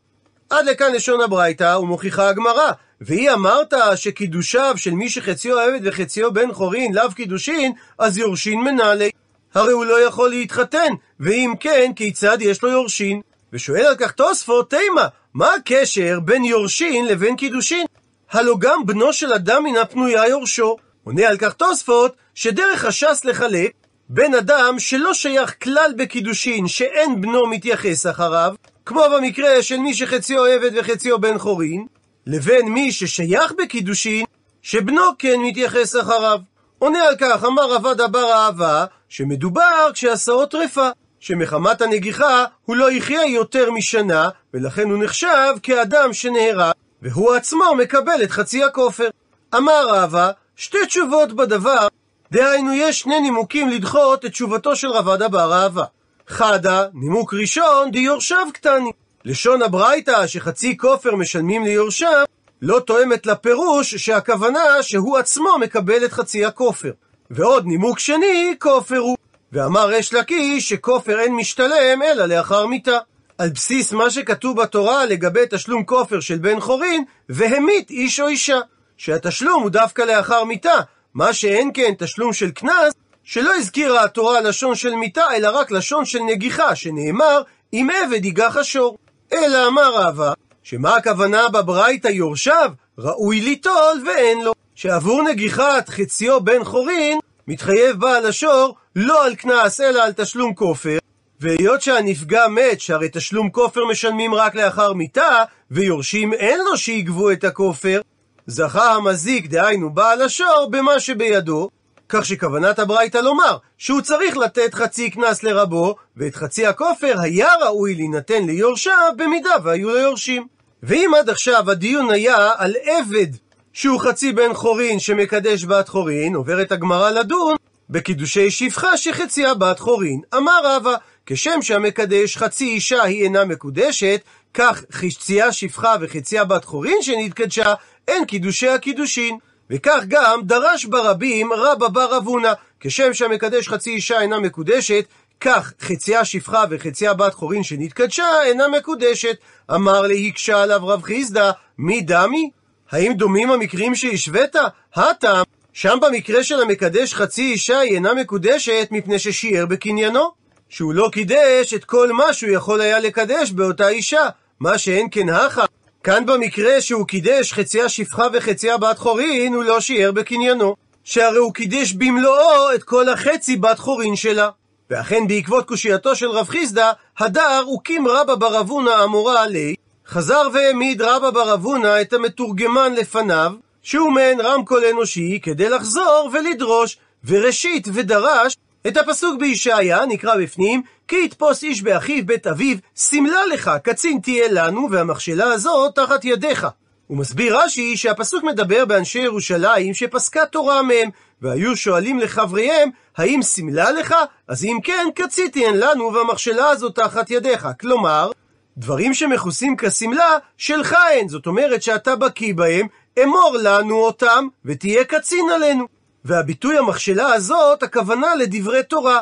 עד 0.50 0.66
לכאן 0.66 0.94
לשון 0.94 1.22
הברייתא 1.22 1.78
ומוכיחה 1.78 2.30
הגמרא. 2.30 2.72
והיא 3.02 3.32
אמרת 3.32 3.74
שקידושיו 3.96 4.74
של 4.78 4.92
מי 4.92 5.10
שחציו 5.10 5.60
עבד 5.60 5.80
וחציו 5.84 6.34
בן 6.34 6.54
חורין 6.54 6.94
לאו 6.94 7.12
קידושין, 7.16 7.72
אז 8.00 8.18
יורשין 8.18 8.60
מנהלי. 8.60 9.10
הרי 9.54 9.72
הוא 9.72 9.86
לא 9.86 10.06
יכול 10.06 10.30
להתחתן, 10.30 10.94
ואם 11.20 11.54
כן, 11.60 11.92
כיצד 11.96 12.38
יש 12.42 12.64
לו 12.64 12.70
יורשין? 12.70 13.22
ושואל 13.54 13.86
על 13.86 13.96
כך 13.96 14.12
תוספות, 14.12 14.70
תימה, 14.70 15.08
מה 15.34 15.54
הקשר 15.54 16.20
בין 16.20 16.44
יורשין 16.44 17.06
לבין 17.06 17.36
קידושין? 17.36 17.86
הלא 18.32 18.56
גם 18.60 18.86
בנו 18.86 19.14
של 19.14 19.34
אדם 19.34 19.64
מן 19.64 19.78
הפנויה 19.78 20.28
יורשו. 20.28 20.78
עונה 21.04 21.28
על 21.28 21.38
כך 21.38 21.54
תוספות, 21.54 22.16
שדרך 22.36 22.86
הש"ס 22.86 23.26
לחלק 23.26 23.72
בין 24.10 24.36
אדם 24.36 24.80
שלא 24.80 25.14
שייך 25.14 25.56
כלל 25.64 25.92
בקידושין, 25.98 26.68
שאין 26.68 27.22
בנו 27.22 27.48
מתייחס 27.48 28.08
אחריו, 28.08 28.56
כמו 28.86 29.02
במקרה 29.16 29.64
של 29.64 29.78
מי 29.78 29.94
שחציו 29.94 30.46
עבד 30.46 30.72
וחציו 30.76 31.22
בן 31.22 31.38
חורין, 31.38 31.86
לבין 32.28 32.68
מי 32.68 32.92
ששייך 32.92 33.54
בקידושין, 33.58 34.26
שבנו 34.62 35.02
כן 35.20 35.40
מתייחס 35.40 35.96
אחריו. 35.96 36.40
עונה 36.80 37.04
על 37.04 37.16
כך, 37.20 37.44
אמר 37.44 37.74
עבד 37.74 38.02
אבר 38.02 38.34
אהבה, 38.34 38.86
שמדובר 39.10 39.90
כשעשאו 39.94 40.46
טרפה, 40.46 40.90
שמחמת 41.20 41.82
הנגיחה 41.82 42.46
הוא 42.66 42.76
לא 42.76 42.92
יחיה 42.92 43.26
יותר 43.26 43.72
משנה, 43.72 44.30
ולכן 44.54 44.90
הוא 44.90 45.04
נחשב 45.04 45.54
כאדם 45.64 46.14
שנהרג, 46.14 46.74
והוא 47.02 47.36
עצמו 47.36 47.76
מקבל 47.78 48.24
את 48.24 48.32
חצי 48.32 48.64
הכופר. 48.64 49.10
אמר 49.56 49.88
רבא, 49.90 50.32
שתי 50.56 50.86
תשובות 50.86 51.34
בדבר, 51.34 51.88
דהיינו 52.32 52.74
יש 52.74 53.00
שני 53.00 53.20
נימוקים 53.20 53.70
לדחות 53.70 54.26
את 54.26 54.32
תשובתו 54.32 54.76
של 54.76 54.88
רבד 54.88 55.22
אבר 55.22 55.54
אהבה. 55.54 55.84
חדה, 56.28 56.86
נימוק 56.94 57.34
ראשון, 57.34 57.92
דיורשיו 57.92 58.48
קטני. 58.54 58.92
לשון 59.26 59.62
הברייתא 59.62 60.28
שחצי 60.28 60.78
כופר 60.78 61.16
משלמים 61.16 61.64
ליורשיו, 61.64 62.26
לא 62.62 62.80
תואמת 62.80 63.26
לפירוש 63.26 63.96
שהכוונה 63.96 64.62
שהוא 64.82 65.18
עצמו 65.18 65.58
מקבל 65.60 66.06
את 66.06 66.12
חצי 66.12 66.46
הכופר. 66.46 66.92
ועוד 67.32 67.66
נימוק 67.66 68.00
שני, 68.00 68.56
כופר 68.60 68.98
הוא. 68.98 69.18
ואמר 69.52 69.88
ריש 69.88 70.14
לקיש 70.14 70.70
שכופר 70.70 71.20
אין 71.20 71.36
משתלם 71.36 72.02
אלא 72.04 72.26
לאחר 72.26 72.66
מיתה. 72.66 72.98
על 73.42 73.50
בסיס 73.50 73.94
מה 73.94 74.10
שכתוב 74.10 74.62
בתורה 74.62 75.06
לגבי 75.06 75.40
תשלום 75.50 75.84
כופר 75.84 76.20
של 76.20 76.38
בן 76.38 76.60
חורין, 76.60 77.04
והמית 77.30 77.90
איש 77.90 78.20
או 78.20 78.28
אישה. 78.28 78.60
שהתשלום 78.98 79.64
הוא 79.64 79.70
דווקא 79.70 80.02
לאחר 80.02 80.44
מיתה, 80.44 80.74
מה 81.14 81.34
שאין 81.34 81.72
כן 81.74 81.94
תשלום 81.98 82.34
של 82.34 82.52
קנס, 82.52 82.94
שלא 83.24 83.56
הזכירה 83.56 84.04
התורה 84.04 84.42
לשון 84.42 84.76
של 84.76 84.96
מיתה, 84.96 85.24
אלא 85.36 85.60
רק 85.60 85.72
לשון 85.72 86.06
של 86.06 86.20
נגיחה, 86.20 86.76
שנאמר, 86.76 87.42
אם 87.74 87.88
עבד 88.04 88.26
ייגח 88.26 88.58
השור. 88.58 88.98
אלא 89.34 89.68
אמר 89.68 89.96
רבא, 89.96 90.34
שמה 90.64 90.96
הכוונה 90.96 91.50
בברייתא 91.50 92.08
יורשיו? 92.08 92.72
ראוי 92.98 93.42
ליטול 93.42 94.04
ואין 94.06 94.42
לו. 94.42 94.54
שעבור 94.76 95.24
נגיחת 95.24 95.90
חציו 95.90 96.42
בן 96.42 96.64
חורין, 96.64 97.20
מתחייב 97.48 98.00
בעל 98.00 98.26
השור 98.26 98.76
לא 98.96 99.26
על 99.26 99.36
קנס 99.36 99.82
אלא 99.82 100.04
על 100.04 100.12
תשלום 100.12 100.54
כופר, 100.54 100.98
והיות 101.42 101.82
שהנפגע 101.82 102.48
מת, 102.48 102.82
שהרי 102.82 103.10
תשלום 103.12 103.50
כופר 103.50 103.86
משלמים 103.86 104.36
רק 104.36 104.56
לאחר 104.56 104.94
מיתה, 104.94 105.44
ויורשים 105.72 106.34
אין 106.34 106.60
לו 106.66 106.78
שיגבו 106.78 107.32
את 107.32 107.44
הכופר, 107.44 108.02
זכה 108.48 108.94
המזיק, 108.94 109.48
דהיינו 109.48 109.90
בעל 109.90 110.22
השור, 110.22 110.68
במה 110.72 111.00
שבידו, 111.00 111.70
כך 112.10 112.26
שכוונת 112.26 112.80
הברייתא 112.80 113.18
לומר 113.18 113.58
שהוא 113.78 114.02
צריך 114.02 114.38
לתת 114.38 114.74
חצי 114.74 115.10
קנס 115.10 115.44
לרבו, 115.44 115.96
ואת 116.18 116.36
חצי 116.36 116.68
הכופר 116.68 117.16
היה 117.22 117.56
ראוי 117.66 117.96
להינתן 117.96 118.46
ליורשיו 118.46 119.12
במידה 119.18 119.56
והיו 119.64 119.90
לו 119.90 119.98
יורשים. 119.98 120.48
ואם 120.84 121.12
עד 121.20 121.30
עכשיו 121.30 121.72
הדיון 121.72 122.12
היה 122.12 122.52
על 122.58 122.74
עבד 122.84 123.28
שהוא 123.74 124.00
חצי 124.00 124.32
בן 124.32 124.54
חורין 124.54 125.00
שמקדש 125.00 125.66
בת 125.66 125.90
חורין, 125.90 126.36
עוברת 126.36 126.72
הגמרא 126.72 127.10
לדון 127.10 127.56
בקידושי 127.90 128.52
שפחה 128.52 128.98
שחציה 128.98 129.54
בת 129.54 129.80
חורין. 129.80 130.22
אמר 130.38 130.60
רבא, 130.64 130.96
כשם 131.34 131.62
שהמקדש 131.62 132.38
חצי 132.38 132.66
אישה 132.66 133.04
היא 133.04 133.24
אינה 133.24 133.46
מקודשת, 133.46 134.22
כך 134.54 134.84
חציה 134.92 135.52
שפחה 135.52 135.96
וחציה 136.02 136.44
בת 136.44 136.66
חורין 136.66 137.02
שנתקדשה, 137.02 137.74
אין 138.08 138.26
קידושי 138.26 138.70
הקידושין. 138.70 139.38
וכך 139.70 140.04
גם 140.08 140.42
דרש 140.44 140.86
ברבים 140.86 141.54
רבא 141.54 141.88
בר 141.88 142.18
אבונה, 142.18 142.54
כשם 142.80 143.14
שהמקדש 143.14 143.68
חצי 143.68 143.90
אישה 143.90 144.22
אינה 144.22 144.40
מקודשת, 144.40 145.06
כך 145.42 145.74
חציה 145.82 146.26
שפחה 146.26 146.64
וחציה 146.70 147.14
בת 147.14 147.34
חורין 147.34 147.64
שנתקדשה 147.64 148.44
אינה 148.46 148.68
מקודשת. 148.68 149.38
אמר 149.76 150.02
להקשה 150.02 150.64
עליו 150.64 150.88
רב 150.88 151.04
חיסדא, 151.04 151.52
מי 151.78 152.02
דמי? 152.02 152.50
האם 152.92 153.14
דומים 153.14 153.52
המקרים 153.52 153.96
שהשווית? 153.96 154.56
הטעם, 154.96 155.46
שם 155.74 155.98
במקרה 156.02 156.44
של 156.44 156.62
המקדש 156.62 157.14
חצי 157.14 157.52
אישה 157.52 157.80
היא 157.80 157.94
אינה 157.94 158.14
מקודשת 158.14 158.88
מפני 158.92 159.20
ששיער 159.20 159.66
בקניינו. 159.66 160.41
שהוא 160.72 160.94
לא 160.94 161.10
קידש 161.12 161.74
את 161.74 161.86
כל 161.86 162.12
מה 162.12 162.34
שהוא 162.34 162.52
יכול 162.52 162.82
היה 162.82 163.00
לקדש 163.00 163.52
באותה 163.52 163.90
אישה, 163.90 164.30
מה 164.60 164.78
שאין 164.78 165.08
כן 165.12 165.30
הכה. 165.30 165.66
כאן 166.04 166.26
במקרה 166.26 166.82
שהוא 166.82 167.08
קידש 167.08 167.54
חציה 167.54 167.90
שפחה 167.90 168.28
וחציה 168.34 168.78
בת 168.78 168.98
חורין, 168.98 169.54
הוא 169.54 169.64
לא 169.64 169.80
שיער 169.80 170.12
בקניינו. 170.12 170.76
שהרי 171.04 171.38
הוא 171.38 171.54
קידש 171.54 171.94
במלואו 171.94 172.76
את 172.76 172.84
כל 172.84 173.10
החצי 173.10 173.58
בת 173.58 173.80
חורין 173.80 174.16
שלה. 174.16 174.50
ואכן 174.90 175.28
בעקבות 175.28 175.68
קושייתו 175.68 176.16
של 176.16 176.30
רב 176.30 176.48
חיסדא, 176.48 176.92
הדר 177.20 177.64
הקים 177.76 178.08
רבא 178.08 178.36
בר 178.36 178.60
אבונה 178.60 179.04
אמורה 179.04 179.44
עלי, 179.44 179.76
חזר 180.08 180.48
והעמיד 180.54 181.02
רבא 181.02 181.30
בר 181.30 181.54
אבונה 181.54 182.02
את 182.02 182.14
המתורגמן 182.14 182.94
לפניו, 182.94 183.54
שהוא 183.84 184.12
מעין 184.12 184.42
רמקול 184.42 184.86
אנושי, 184.86 185.40
כדי 185.44 185.70
לחזור 185.70 186.30
ולדרוש, 186.34 186.98
וראשית 187.26 187.88
ודרש 187.94 188.58
את 188.88 188.98
הפסוק 188.98 189.40
בישעיה 189.40 190.06
נקרא 190.06 190.36
בפנים, 190.38 190.82
כי 191.08 191.16
יתפוס 191.26 191.64
איש 191.64 191.82
באחיו 191.82 192.26
בית 192.26 192.48
אביו, 192.48 192.78
שמלה 192.96 193.46
לך, 193.46 193.72
קצין 193.84 194.20
תהיה 194.24 194.48
לנו, 194.52 194.88
והמכשלה 194.92 195.54
הזאת 195.54 195.96
תחת 195.96 196.26
ידיך. 196.26 196.68
הוא 197.08 197.18
מסביר 197.18 197.58
רש"י 197.58 197.98
שהפסוק 197.98 198.44
מדבר 198.44 198.86
באנשי 198.86 199.20
ירושלים 199.20 199.94
שפסקה 199.94 200.46
תורה 200.46 200.82
מהם, 200.82 201.10
והיו 201.42 201.78
שואלים 201.78 202.20
לחבריהם, 202.20 202.90
האם 203.18 203.42
שמלה 203.42 203.92
לך? 203.92 204.16
אז 204.48 204.64
אם 204.66 204.78
כן, 204.84 205.08
קציתי 205.16 205.68
הן 205.68 205.76
לנו, 205.76 206.14
והמכשלה 206.14 206.70
הזאת 206.70 206.96
תחת 206.96 207.32
ידיך. 207.32 207.68
כלומר, 207.80 208.32
דברים 208.78 209.14
שמכוסים 209.14 209.76
כשמלה, 209.78 210.38
שלך 210.58 210.96
הן. 211.20 211.28
זאת 211.28 211.48
אומרת 211.48 211.84
שאתה 211.84 212.16
בקיא 212.16 212.54
בהם, 212.54 212.88
אמור 213.24 213.58
לנו 213.62 213.96
אותם, 213.96 214.48
ותהיה 214.66 215.04
קצין 215.04 215.50
עלינו. 215.50 216.01
והביטוי 216.26 216.78
המכשלה 216.78 217.34
הזאת, 217.34 217.84
הכוונה 217.84 218.36
לדברי 218.36 218.84
תורה. 218.84 219.20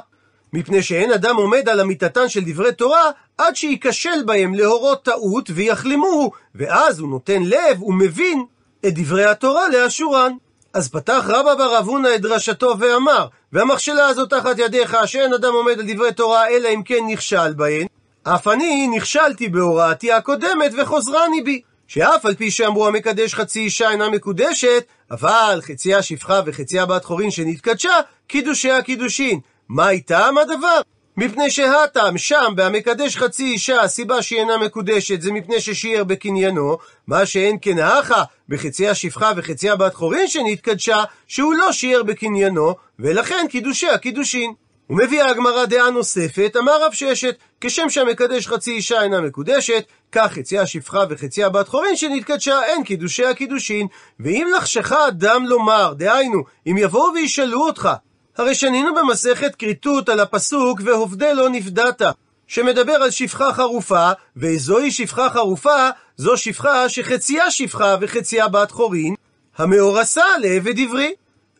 מפני 0.53 0.83
שאין 0.83 1.11
אדם 1.11 1.35
עומד 1.35 1.69
על 1.69 1.81
אמיתתן 1.81 2.29
של 2.29 2.41
דברי 2.45 2.73
תורה, 2.73 3.11
עד 3.37 3.55
שייכשל 3.55 4.23
בהם 4.25 4.53
להורות 4.53 5.03
טעות 5.05 5.49
ויחלימוהו, 5.53 6.31
ואז 6.55 6.99
הוא 6.99 7.09
נותן 7.09 7.43
לב 7.43 7.83
ומבין 7.83 8.45
את 8.85 8.93
דברי 8.93 9.25
התורה 9.25 9.69
לאשורן. 9.69 10.31
אז 10.73 10.89
פתח 10.89 11.25
רבא 11.27 11.55
בר 11.55 11.79
אבונה 11.79 12.15
את 12.15 12.21
דרשתו 12.21 12.75
ואמר, 12.79 13.27
והמכשלה 13.53 14.07
הזאת 14.07 14.29
תחת 14.29 14.59
ידיך, 14.59 14.97
שאין 15.05 15.33
אדם 15.33 15.53
עומד 15.53 15.79
על 15.79 15.85
דברי 15.93 16.13
תורה, 16.13 16.47
אלא 16.47 16.69
אם 16.73 16.83
כן 16.83 16.99
נכשל 17.07 17.53
בהן, 17.53 17.87
אף 18.23 18.47
אני 18.47 18.87
נכשלתי 18.87 19.47
בהוראתי 19.47 20.11
הקודמת 20.11 20.71
וחוזרני 20.77 21.41
בי. 21.41 21.61
שאף 21.89 22.25
על 22.25 22.35
פי 22.35 22.51
שאמרו 22.51 22.87
המקדש 22.87 23.35
חצי 23.35 23.59
אישה 23.59 23.91
אינה 23.91 24.09
מקודשת, 24.09 24.83
אבל 25.11 25.59
חציה 25.63 26.01
שפחה 26.01 26.41
וחציה 26.45 26.85
בת 26.85 27.05
חורין 27.05 27.31
שנתקדשה, 27.31 27.93
קידושי 28.27 28.71
הקידושין. 28.71 29.39
מה 29.69 29.89
איתם 29.89 30.35
הדבר? 30.41 30.81
מפני 31.17 31.49
שהטעם 31.49 32.17
שם 32.17 32.53
בהמקדש 32.55 33.17
חצי 33.17 33.43
אישה, 33.43 33.81
הסיבה 33.81 34.21
שהיא 34.21 34.39
אינה 34.39 34.57
מקודשת 34.57 35.21
זה 35.21 35.31
מפני 35.31 35.61
ששיער 35.61 36.03
בקניינו, 36.03 36.77
מה 37.07 37.25
שאין 37.25 37.57
כן 37.61 37.79
הכה 37.79 38.23
בחציה 38.49 38.95
שפחה 38.95 39.31
וחציה 39.35 39.75
בת 39.75 39.93
חורין 39.93 40.27
שנתקדשה, 40.27 41.03
שהוא 41.27 41.53
לא 41.53 41.71
שיער 41.71 42.03
בקניינו, 42.03 42.75
ולכן 42.99 43.45
קידושי 43.49 43.89
הקידושין. 43.89 44.53
ומביאה 44.89 45.29
הגמרא 45.29 45.65
דעה 45.65 45.89
נוספת, 45.89 46.55
אמר 46.59 46.85
רב 46.85 46.93
ששת, 46.93 47.35
כשם 47.61 47.89
שהמקדש 47.89 48.47
חצי 48.47 48.71
אישה 48.71 49.01
אינה 49.01 49.21
מקודשת, 49.21 49.83
כך 50.11 50.31
חציה 50.33 50.65
שפחה 50.65 51.03
וחציה 51.09 51.49
בת 51.49 51.67
חורין 51.67 51.95
שנתקדשה, 51.95 52.63
אין 52.63 52.83
קידושי 52.83 53.25
הקידושין. 53.25 53.87
ואם 54.19 54.47
לחשך 54.57 54.91
אדם 54.91 55.45
לומר, 55.45 55.93
דהיינו, 55.93 56.43
אם 56.67 56.77
יבואו 56.77 57.13
וישאלו 57.13 57.61
אותך, 57.61 57.89
הרי 58.37 58.55
שנינו 58.55 58.95
במסכת 58.95 59.55
כריתות 59.55 60.09
על 60.09 60.19
הפסוק 60.19 60.79
והובדה 60.83 61.33
לא 61.33 61.49
נפדת, 61.49 62.01
שמדבר 62.47 62.93
על 62.93 63.11
שפחה 63.11 63.53
חרופה, 63.53 64.11
וזוהי 64.37 64.91
שפחה 64.91 65.29
חרופה, 65.29 65.89
זו 66.17 66.37
שפחה 66.37 66.89
שחציה 66.89 67.51
שפחה 67.51 67.95
וחציה 68.01 68.47
בת 68.47 68.71
חורין, 68.71 69.15
המאורסה 69.57 70.25
לעבד 70.41 70.79
עברי. 70.79 71.13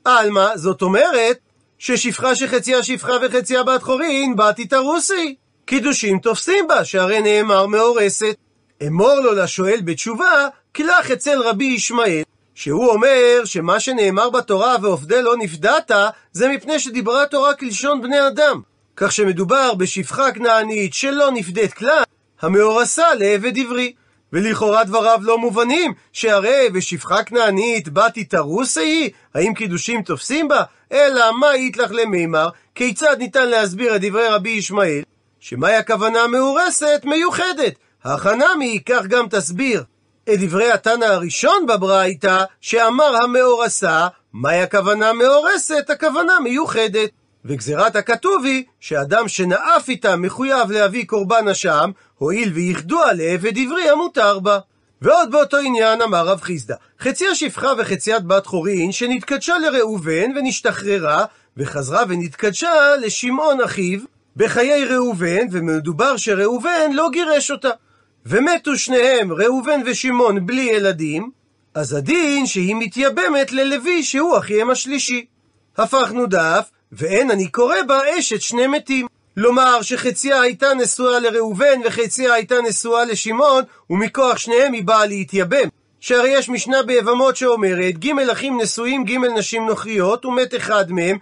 עלמא, 0.06 0.58
זאת 0.58 0.82
אומרת, 0.82 1.38
ששפחה 1.80 2.36
שחציה 2.36 2.84
שפחה 2.84 3.14
וחציה 3.22 3.64
בת 3.64 3.84
חורין, 3.84 4.36
באתי 4.36 4.66
תרוסי. 4.66 5.36
קידושים 5.66 6.20
תופסים 6.20 6.68
בה, 6.68 6.86
שהרי 6.86 7.22
נאמר 7.22 7.66
מאורסת. 7.66 8.36
אמור 8.88 9.16
לו 9.16 9.34
לשואל 9.34 9.80
בתשובה, 9.84 10.48
קלח 10.72 11.12
אצל 11.12 11.42
רבי 11.42 11.66
ישמעאל, 11.66 12.24
שהוא 12.56 12.90
אומר 12.90 13.46
שמה 13.46 13.80
שנאמר 13.80 14.30
בתורה 14.30 14.76
ועובדי 14.82 15.22
לא 15.22 15.38
נפדת, 15.38 15.92
זה 16.32 16.50
מפני 16.50 16.80
שדיברה 16.80 17.26
תורה 17.26 17.54
כלשון 17.54 18.02
בני 18.02 18.28
אדם. 18.28 18.62
כך 18.96 19.12
שמדובר 19.12 19.74
בשפחה 19.74 20.32
כנענית 20.32 20.94
שלא 20.94 21.32
נפדית 21.32 21.74
כלל, 21.74 22.04
המאורסה 22.42 23.14
לעבד 23.16 23.58
עברי. 23.58 23.94
ולכאורה 24.34 24.84
דבריו 24.84 25.20
לא 25.24 25.38
מובנים, 25.38 25.94
שהרי 26.14 26.70
בשפחה 26.74 27.24
כנענית 27.24 27.90
באתי 27.90 28.24
תרוסה 28.24 28.82
היא? 28.82 29.10
האם 29.34 29.54
קידושים 29.54 30.02
תופסים 30.02 30.48
בה? 30.48 30.64
אלא 30.92 31.32
מה 31.40 31.56
יתלך 31.56 31.92
למימר? 31.92 32.50
כיצד 32.76 33.16
ניתן 33.20 33.50
להסביר 33.50 33.96
את 33.96 34.02
דברי 34.02 34.28
רבי 34.28 34.50
ישמעאל? 34.50 35.02
שמהי 35.40 35.76
הכוונה 35.76 36.28
מאורסת 36.28 37.02
מיוחדת? 37.04 37.74
החנמי, 38.04 38.80
כך 38.86 39.06
גם 39.06 39.28
תסביר. 39.30 39.84
את 40.24 40.40
דברי 40.40 40.72
התנא 40.72 41.06
הראשון 41.06 41.66
בברייתא, 41.66 42.44
שאמר 42.62 43.16
המאורסה, 43.24 44.08
מהי 44.34 44.62
הכוונה 44.62 45.14
מאורסת? 45.14 45.90
הכוונה 45.90 46.40
מיוחדת. 46.44 47.10
וגזירת 47.46 47.96
הכתוב 47.96 48.46
היא 48.46 48.64
שאדם 48.80 49.28
שנאף 49.28 49.90
איתה 49.90 50.16
מחויב 50.16 50.72
להביא 50.72 51.06
קורבן 51.06 51.48
אשם, 51.48 51.92
הואיל 52.18 52.54
ויחדוה 52.54 53.14
לעבד 53.14 53.58
עברי 53.58 53.90
המותר 53.90 54.40
בה. 54.40 54.60
ועוד 55.02 55.32
באותו 55.32 55.58
עניין 55.58 56.02
אמר 56.02 56.28
רב 56.28 56.42
חיסדא, 56.42 56.76
חציה 57.00 57.36
שפחה 57.36 57.74
וחציית 57.78 58.24
בת 58.24 58.46
חורין 58.46 58.92
שנתקדשה 58.92 59.58
לראובן 59.58 60.32
ונשתחררה, 60.36 61.26
וחזרה 61.58 62.04
ונתקדשה 62.08 62.96
לשמעון 63.02 63.62
אחיו 63.62 64.00
בחיי 64.36 64.86
ראובן, 64.86 65.48
ומדובר 65.52 66.18
שראובן 66.18 66.92
לא 66.94 67.10
גירש 67.12 67.52
אותה. 67.52 67.70
ומתו 68.26 68.78
שניהם, 68.78 69.34
ראובן 69.34 69.82
ושמעון, 69.86 70.46
בלי 70.46 70.62
ילדים, 70.62 71.32
אז 71.74 71.94
הדין 71.94 72.46
שהיא 72.46 72.76
מתייבמת 72.76 73.52
ללוי 73.52 74.04
שהוא 74.04 74.38
אחיהם 74.38 74.70
השלישי. 74.70 75.26
הפכנו 75.78 76.26
דף, 76.26 76.70
ואין 76.92 77.32
אני 77.32 77.48
קורא 77.48 77.82
בה 77.88 78.20
אשת 78.20 78.42
שני 78.42 78.68
מתים. 78.68 79.08
לומר 79.38 79.82
שחציה 79.82 80.42
הייתה 80.42 80.74
נשואה 80.74 81.20
לראובן 81.20 81.80
וחציה 81.86 82.34
הייתה 82.34 82.56
נשואה 82.62 83.06
לשמעון, 83.06 83.64
ומכוח 83.90 84.38
שניהם 84.38 84.74
היא 84.74 84.84
באה 84.84 85.06
להתייבם. 85.06 85.68
שהרי 86.00 86.30
יש 86.30 86.50
משנה 86.50 86.84
ביבמות 86.84 87.36
שאומרת, 87.36 88.06
ג' 88.06 88.30
אחים 88.32 88.62
נשואים, 88.62 89.04
ג' 89.04 89.18
נשים 89.18 89.66
נוכריות, 89.66 90.26
ומת 90.26 90.56
אחד 90.56 90.92
מהם, 90.92 91.18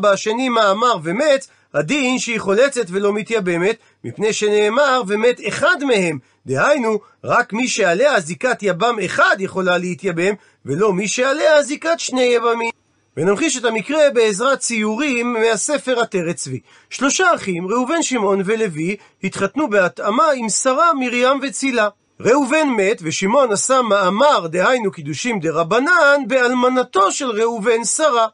בה 0.00 0.12
השני 0.12 0.48
מאמר 0.48 0.94
ומת, 1.02 1.46
הדין 1.74 2.18
שהיא 2.18 2.40
חולצת 2.40 2.86
ולא 2.88 3.12
מתייבמת, 3.12 3.76
מפני 4.04 4.32
שנאמר 4.32 5.02
ומת 5.06 5.40
אחד 5.48 5.84
מהם. 5.84 6.18
דהיינו, 6.46 6.98
רק 7.24 7.52
מי 7.52 7.68
שעליה 7.68 8.20
זיקת 8.20 8.58
יבם 8.62 8.96
אחד 9.04 9.36
יכולה 9.38 9.78
להתייבם, 9.78 10.34
ולא 10.66 10.92
מי 10.92 11.08
שעליה 11.08 11.62
זיקת 11.62 11.98
שני 12.00 12.22
יבמים. 12.22 12.70
ונמחיש 13.16 13.56
את 13.56 13.64
המקרה 13.64 14.10
בעזרת 14.14 14.58
ציורים 14.58 15.32
מהספר 15.32 16.00
עטרת 16.00 16.36
צבי. 16.36 16.60
שלושה 16.90 17.34
אחים, 17.34 17.68
ראובן, 17.68 18.02
שמעון 18.02 18.42
ולוי, 18.44 18.96
התחתנו 19.24 19.70
בהתאמה 19.70 20.24
עם 20.36 20.48
שרה, 20.48 20.94
מרים 20.94 21.40
וצילה. 21.42 21.88
ראובן 22.20 22.68
מת, 22.68 22.98
ושמעון 23.02 23.52
עשה 23.52 23.82
מאמר, 23.82 24.46
דהיינו 24.46 24.90
קידושים 24.90 25.40
דרבנן, 25.40 26.22
באלמנתו 26.26 27.12
של 27.12 27.30
ראובן 27.30 27.84
שרה. 27.84 28.26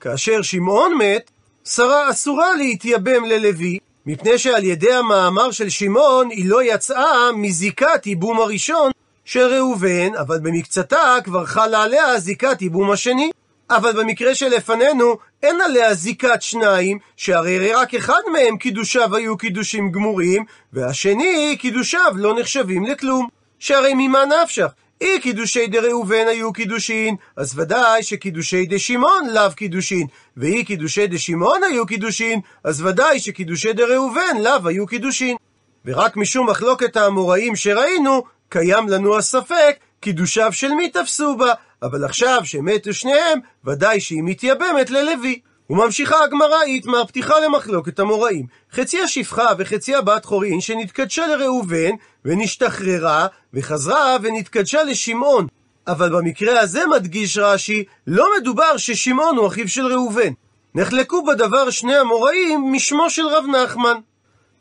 כאשר 0.00 0.42
שמעון 0.42 0.94
מת, 0.94 1.30
שרה 1.64 2.10
אסורה 2.10 2.56
להתייבם 2.56 3.24
ללוי, 3.24 3.78
מפני 4.06 4.38
שעל 4.38 4.64
ידי 4.64 4.92
המאמר 4.92 5.50
של 5.50 5.68
שמעון 5.68 6.30
היא 6.30 6.48
לא 6.48 6.62
יצאה 6.62 7.32
מזיקת 7.32 8.06
ייבום 8.06 8.40
הראשון 8.40 8.90
של 9.24 9.46
ראובן, 9.54 10.14
אבל 10.20 10.38
במקצתה 10.40 11.16
כבר 11.24 11.46
חלה 11.46 11.82
עליה 11.82 12.18
זיקת 12.18 12.62
ייבום 12.62 12.90
השני. 12.90 13.30
אבל 13.70 13.92
במקרה 13.92 14.34
שלפנינו 14.34 15.16
אין 15.42 15.60
עליה 15.60 15.94
זיקת 15.94 16.42
שניים, 16.42 16.98
שהרי 17.16 17.72
רק 17.72 17.94
אחד 17.94 18.20
מהם 18.32 18.56
קידושיו 18.56 19.16
היו 19.16 19.36
קידושים 19.36 19.92
גמורים, 19.92 20.44
והשני 20.72 21.56
קידושיו 21.60 22.12
לא 22.16 22.38
נחשבים 22.40 22.84
לכלום. 22.84 23.28
שהרי 23.58 23.94
ממה 23.94 24.24
נפשך? 24.24 24.66
אי 25.00 25.20
קידושי 25.20 25.66
דראובן 25.66 26.28
היו 26.28 26.52
קידושין, 26.52 27.16
אז 27.36 27.58
ודאי 27.58 28.02
שקידושי 28.02 28.66
דשמעון 28.66 29.28
לאו 29.32 29.50
קידושין, 29.56 30.06
ואי 30.36 30.64
קידושי 30.64 31.06
דשמעון 31.06 31.62
היו 31.62 31.86
קידושין, 31.86 32.40
אז 32.64 32.82
ודאי 32.82 33.20
שקידושי 33.20 33.72
דראובן 33.72 34.36
לאו 34.42 34.68
היו 34.68 34.86
קידושין. 34.86 35.36
ורק 35.84 36.16
משום 36.16 36.50
מחלוקת 36.50 36.96
האמוראים 36.96 37.56
שראינו, 37.56 38.22
קיים 38.48 38.88
לנו 38.88 39.16
הספק 39.16 39.76
קידושיו 40.04 40.52
של 40.52 40.68
מי 40.68 40.88
תפסו 40.88 41.36
בה, 41.36 41.52
אבל 41.82 42.04
עכשיו 42.04 42.40
שמתו 42.44 42.94
שניהם, 42.94 43.38
ודאי 43.64 44.00
שהיא 44.00 44.22
מתייבמת 44.22 44.90
ללוי. 44.90 45.40
וממשיכה 45.70 46.24
הגמרא 46.24 46.62
איתמר 46.62 47.04
פתיחה 47.04 47.40
למחלוקת 47.40 47.98
המוראים. 47.98 48.46
חציה 48.72 49.08
שפחה 49.08 49.46
וחציה 49.58 50.00
בת 50.00 50.24
חורין 50.24 50.60
שנתקדשה 50.60 51.26
לראובן 51.26 51.90
ונשתחררה 52.24 53.26
וחזרה 53.54 54.16
ונתקדשה 54.22 54.82
לשמעון. 54.82 55.46
אבל 55.86 56.08
במקרה 56.08 56.60
הזה 56.60 56.86
מדגיש 56.86 57.38
רש"י, 57.38 57.84
לא 58.06 58.26
מדובר 58.40 58.76
ששמעון 58.76 59.36
הוא 59.36 59.46
אחיו 59.46 59.68
של 59.68 59.86
ראובן. 59.86 60.32
נחלקו 60.74 61.24
בדבר 61.24 61.70
שני 61.70 61.96
המוראים 61.96 62.72
משמו 62.72 63.10
של 63.10 63.26
רב 63.26 63.44
נחמן. 63.56 63.96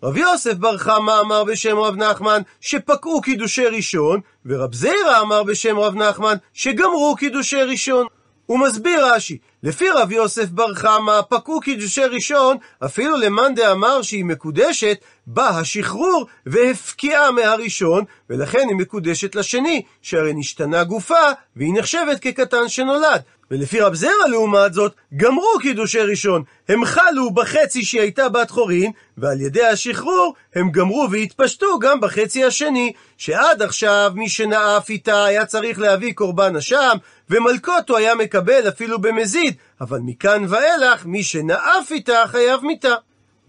רב 0.04 0.18
יוסף 0.18 0.54
בר 0.54 0.78
חמא 0.78 1.20
אמר 1.20 1.44
בשם 1.44 1.78
רב 1.78 1.96
נחמן 1.96 2.42
שפקעו 2.62 3.22
קידושי 3.22 3.66
ראשון, 3.66 4.20
ורב 4.46 4.74
זירא 4.74 5.22
אמר 5.22 5.44
בשם 5.44 5.80
רב 5.80 5.96
נחמן 5.96 6.36
שגמרו 6.54 7.16
קידושי 7.16 7.62
ראשון. 7.62 8.08
הוא 8.46 8.60
מסביר 8.60 9.06
רש"י, 9.06 9.38
לפי 9.64 9.90
רב 9.90 10.12
יוסף 10.12 10.50
בר 10.50 10.74
חמא, 10.74 11.22
פקעו 11.30 11.60
קידושי 11.60 12.04
ראשון, 12.04 12.58
אפילו 12.86 13.18
למאן 13.18 13.56
דאמר 13.56 14.02
שהיא 14.02 14.26
מקודשת, 14.26 14.98
בא 15.28 15.50
השחרור 15.50 16.26
והפקיעה 16.46 17.32
מהראשון, 17.32 18.04
ולכן 18.30 18.68
היא 18.70 18.78
מקודשת 18.78 19.36
לשני, 19.36 19.82
שהרי 20.02 20.34
נשתנה 20.34 20.84
גופה, 20.84 21.32
והיא 21.56 21.74
נחשבת 21.78 22.20
כקטן 22.20 22.68
שנולד. 22.68 23.22
ולפי 23.52 23.80
רב 23.80 23.94
זרע 23.94 24.28
לעומת 24.30 24.74
זאת, 24.74 24.94
גמרו 25.18 25.60
קידושי 25.62 26.00
ראשון. 26.00 26.44
הם 26.70 26.86
חלו 26.86 27.32
בחצי 27.32 27.84
שהיא 27.84 28.02
הייתה 28.02 28.30
בת 28.30 28.50
חורין, 28.50 28.92
ועל 29.18 29.42
ידי 29.42 29.66
השחרור 29.66 30.34
הם 30.56 30.72
גמרו 30.72 31.08
והתפשטו 31.12 31.80
גם 31.80 32.02
בחצי 32.02 32.44
השני, 32.44 32.94
שעד 33.18 33.62
עכשיו 33.62 34.12
מי 34.16 34.30
שנאף 34.30 34.90
איתה 34.90 35.26
היה 35.26 35.46
צריך 35.46 35.80
להביא 35.80 36.14
קורבן 36.14 36.56
אשם, 36.56 36.98
ומלקוטו 37.30 37.98
היה 37.98 38.16
מקבל 38.16 38.68
אפילו 38.68 39.02
במזיד, 39.02 39.56
אבל 39.82 40.00
מכאן 40.00 40.46
ואילך 40.50 41.06
מי 41.06 41.24
שנאף 41.24 41.92
איתה 41.92 42.24
חייב 42.26 42.62
מיתה. 42.64 42.96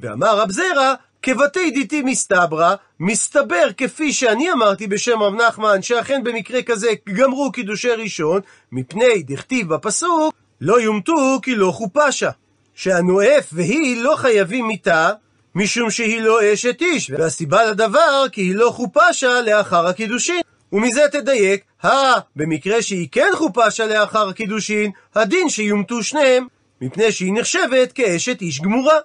ואמר 0.00 0.38
רב 0.38 0.50
זרע, 0.50 0.94
כבתי 1.24 1.70
דיתי 1.70 2.02
מסתברא, 2.02 2.74
מסתבר 3.00 3.68
כפי 3.76 4.12
שאני 4.12 4.52
אמרתי 4.52 4.86
בשם 4.86 5.22
רב 5.22 5.34
נחמן, 5.34 5.82
שאכן 5.82 6.24
במקרה 6.24 6.62
כזה 6.62 6.88
גמרו 7.08 7.52
קידושי 7.52 7.90
ראשון, 7.90 8.40
מפני 8.72 9.22
דכתיב 9.22 9.68
בפסוק, 9.74 10.34
לא 10.60 10.80
יומתו 10.80 11.38
כי 11.42 11.54
לא 11.54 11.70
חופשה. 11.70 12.30
שהנואף 12.74 13.48
והיא 13.52 14.02
לא 14.02 14.16
חייבים 14.16 14.66
מיתה, 14.66 15.10
משום 15.54 15.90
שהיא 15.90 16.20
לא 16.20 16.52
אשת 16.52 16.80
איש, 16.80 17.10
והסיבה 17.10 17.64
לדבר 17.64 18.24
כי 18.32 18.40
היא 18.40 18.54
לא 18.54 18.70
חופשה 18.70 19.40
לאחר 19.40 19.86
הקידושין. 19.86 20.40
ומזה 20.72 21.02
תדייק, 21.12 21.64
הא, 21.82 22.20
במקרה 22.36 22.82
שהיא 22.82 23.08
כן 23.12 23.30
חופשה 23.34 23.86
לאחר 23.86 24.28
הקידושין, 24.28 24.90
הדין 25.14 25.48
שיומתו 25.48 26.02
שניהם, 26.02 26.46
מפני 26.80 27.12
שהיא 27.12 27.32
נחשבת 27.34 27.92
כאשת 27.92 28.40
איש 28.40 28.60
גמורה. 28.60 28.96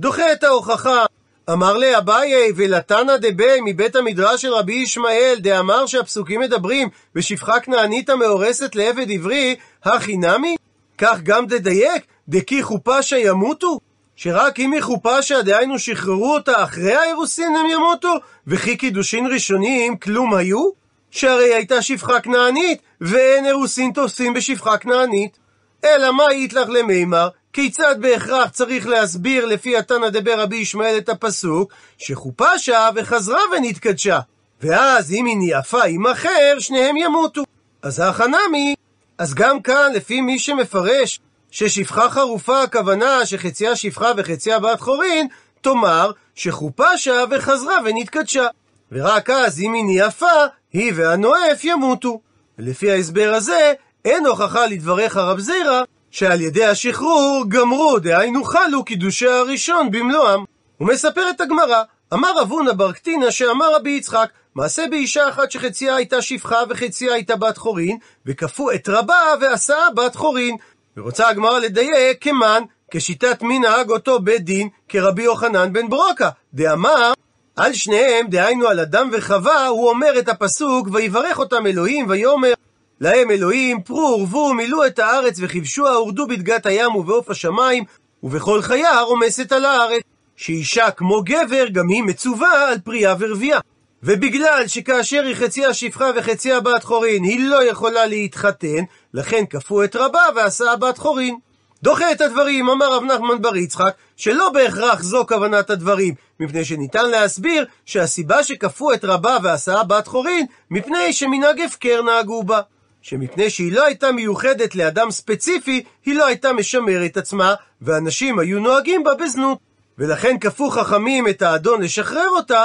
דוחה 0.00 0.32
את 0.32 0.44
ההוכחה 0.44 1.04
אמר 1.52 1.76
לי 1.76 1.98
אביי 1.98 2.52
ולתנא 2.56 3.16
דבי 3.16 3.60
מבית 3.64 3.96
המדרש 3.96 4.42
של 4.42 4.52
רבי 4.54 4.72
ישמעאל 4.72 5.36
דאמר 5.38 5.86
שהפסוקים 5.86 6.40
מדברים 6.40 6.88
בשפחה 7.14 7.60
כנענית 7.60 8.10
המאורסת 8.10 8.74
לעבד 8.74 9.10
עברי, 9.10 9.56
הכי 9.84 10.16
נמי? 10.16 10.56
כך 10.98 11.20
גם 11.22 11.46
דדייק, 11.46 12.04
דקי 12.28 12.62
חופשה 12.62 13.18
ימותו? 13.18 13.78
שרק 14.16 14.60
אם 14.60 14.72
היא 14.72 14.80
חופשה, 14.80 15.42
דהיינו 15.42 15.78
שחררו 15.78 16.34
אותה 16.34 16.62
אחרי 16.62 16.94
האירוסין 16.94 17.56
הם 17.56 17.66
ימותו? 17.66 18.14
וכי 18.46 18.76
קידושין 18.76 19.26
ראשונים 19.26 19.96
כלום 19.96 20.34
היו? 20.34 20.70
שהרי 21.10 21.54
הייתה 21.54 21.82
שפחה 21.82 22.20
כנענית, 22.20 22.78
ואין 23.00 23.46
אירוסין 23.46 23.92
תופסים 23.92 24.34
בשפחה 24.34 24.78
כנענית. 24.78 25.38
אלא 25.84 26.12
מה 26.12 26.32
יתלך 26.32 26.68
למימר? 26.68 27.28
כיצד 27.54 27.96
בהכרח 28.00 28.48
צריך 28.48 28.86
להסביר 28.86 29.46
לפי 29.46 29.76
התנא 29.76 30.08
דבר 30.08 30.40
רבי 30.40 30.56
ישמעאל 30.56 30.98
את 30.98 31.08
הפסוק 31.08 31.72
שחופשה 31.98 32.88
וחזרה 32.94 33.40
ונתקדשה 33.56 34.20
ואז 34.60 35.12
אם 35.12 35.26
היא 35.26 35.36
ניאפה 35.36 35.84
עם 35.84 36.06
אחר 36.06 36.56
שניהם 36.58 36.96
ימותו. 36.96 37.42
אז 37.82 38.00
החנמי 38.00 38.74
אז 39.18 39.34
גם 39.34 39.62
כאן 39.62 39.92
לפי 39.94 40.20
מי 40.20 40.38
שמפרש 40.38 41.20
ששפחה 41.50 42.10
חרופה 42.10 42.62
הכוונה 42.62 43.26
שחציה 43.26 43.76
שפחה 43.76 44.12
וחציה 44.16 44.58
בת 44.58 44.80
חורין 44.80 45.28
תאמר 45.60 46.10
שחופשה 46.34 47.24
וחזרה 47.30 47.76
ונתקדשה. 47.84 48.46
ורק 48.92 49.30
אז 49.30 49.60
אם 49.60 49.72
היא 49.72 49.84
ניאפה 49.84 50.44
היא 50.72 50.92
והנואף 50.96 51.64
ימותו. 51.64 52.20
ולפי 52.58 52.90
ההסבר 52.90 53.32
הזה 53.34 53.72
אין 54.04 54.26
הוכחה 54.26 54.66
לדבריך 54.66 55.16
רב 55.16 55.38
זירא 55.38 55.82
שעל 56.14 56.40
ידי 56.40 56.64
השחרור 56.64 57.44
גמרו, 57.48 57.98
דהיינו 57.98 58.44
חלו 58.44 58.84
קידושי 58.84 59.28
הראשון 59.28 59.90
במלואם. 59.90 60.44
הוא 60.78 60.88
מספר 60.88 61.30
את 61.30 61.40
הגמרא, 61.40 61.82
אמר 62.12 62.32
רב 62.36 62.50
הונא 62.50 62.72
בר 62.72 62.92
קטינא 62.92 63.30
שאמר 63.30 63.74
רבי 63.74 63.90
יצחק, 63.90 64.28
מעשה 64.54 64.84
באישה 64.90 65.28
אחת 65.28 65.50
שחציה 65.50 65.96
הייתה 65.96 66.22
שפחה 66.22 66.56
וחציה 66.68 67.14
הייתה 67.14 67.36
בת 67.36 67.56
חורין, 67.56 67.98
וכפו 68.26 68.72
את 68.72 68.88
רבה 68.88 69.34
ועשה 69.40 69.76
בת 69.96 70.16
חורין. 70.16 70.56
ורוצה 70.96 71.28
הגמרא 71.28 71.58
לדייק 71.58 72.18
כמן, 72.20 72.62
כשיטת 72.90 73.42
מנהג 73.42 73.90
אותו 73.90 74.20
בית 74.20 74.44
דין, 74.44 74.68
כרבי 74.88 75.22
יוחנן 75.22 75.72
בן 75.72 75.90
ברוקה, 75.90 76.30
דאמר 76.54 77.12
על 77.56 77.72
שניהם, 77.72 78.26
דהיינו 78.26 78.68
על 78.68 78.80
אדם 78.80 79.10
וחווה, 79.12 79.66
הוא 79.66 79.88
אומר 79.88 80.18
את 80.18 80.28
הפסוק, 80.28 80.88
ויברך 80.92 81.38
אותם 81.38 81.66
אלוהים, 81.66 82.06
ויאמר 82.08 82.52
להם 83.00 83.30
אלוהים, 83.30 83.82
פרו 83.82 83.98
ורבו, 83.98 84.54
מילאו 84.54 84.86
את 84.86 84.98
הארץ 84.98 85.36
וכבשוה, 85.40 85.90
הורדו 85.90 86.26
בדגת 86.26 86.66
הים 86.66 86.96
ובעוף 86.96 87.30
השמיים, 87.30 87.84
ובכל 88.22 88.62
חיה 88.62 89.00
רומסת 89.00 89.52
על 89.52 89.64
הארץ. 89.64 90.02
שאישה 90.36 90.90
כמו 90.90 91.22
גבר, 91.22 91.68
גם 91.72 91.88
היא 91.88 92.02
מצווה 92.02 92.68
על 92.68 92.78
פרייה 92.78 93.14
ורבייה. 93.18 93.58
ובגלל 94.02 94.62
שכאשר 94.66 95.22
היא 95.22 95.34
חציה 95.34 95.74
שפחה 95.74 96.10
וחציה 96.16 96.60
בת 96.60 96.84
חורין, 96.84 97.24
היא 97.24 97.48
לא 97.48 97.64
יכולה 97.64 98.06
להתחתן, 98.06 98.84
לכן 99.14 99.44
כפו 99.50 99.84
את 99.84 99.96
רבה 99.96 100.22
ועשה 100.36 100.76
בת 100.76 100.98
חורין. 100.98 101.36
דוחה 101.82 102.12
את 102.12 102.20
הדברים, 102.20 102.68
אמר 102.68 102.92
רב 102.92 103.02
נחמן 103.04 103.42
בר 103.42 103.56
יצחק, 103.56 103.94
שלא 104.16 104.50
בהכרח 104.50 105.02
זו 105.02 105.24
כוונת 105.28 105.70
הדברים, 105.70 106.14
מפני 106.40 106.64
שניתן 106.64 107.10
להסביר 107.10 107.66
שהסיבה 107.86 108.44
שכפו 108.44 108.92
את 108.92 109.04
רבה 109.04 109.36
ועשה 109.42 109.82
בת 109.82 110.06
חורין, 110.06 110.46
מפני 110.70 111.12
שמנהג 111.12 111.60
הפקר 111.60 112.02
נהגו 112.02 112.42
בה. 112.42 112.60
שמפני 113.04 113.50
שהיא 113.50 113.72
לא 113.72 113.84
הייתה 113.84 114.12
מיוחדת 114.12 114.74
לאדם 114.74 115.10
ספציפי, 115.10 115.84
היא 116.04 116.14
לא 116.14 116.26
הייתה 116.26 116.52
משמרת 116.52 117.16
עצמה, 117.16 117.54
ואנשים 117.82 118.38
היו 118.38 118.60
נוהגים 118.60 119.04
בה 119.04 119.14
בזנות. 119.14 119.58
ולכן 119.98 120.38
כפו 120.38 120.70
חכמים 120.70 121.28
את 121.28 121.42
האדון 121.42 121.82
לשחרר 121.82 122.28
אותה, 122.28 122.64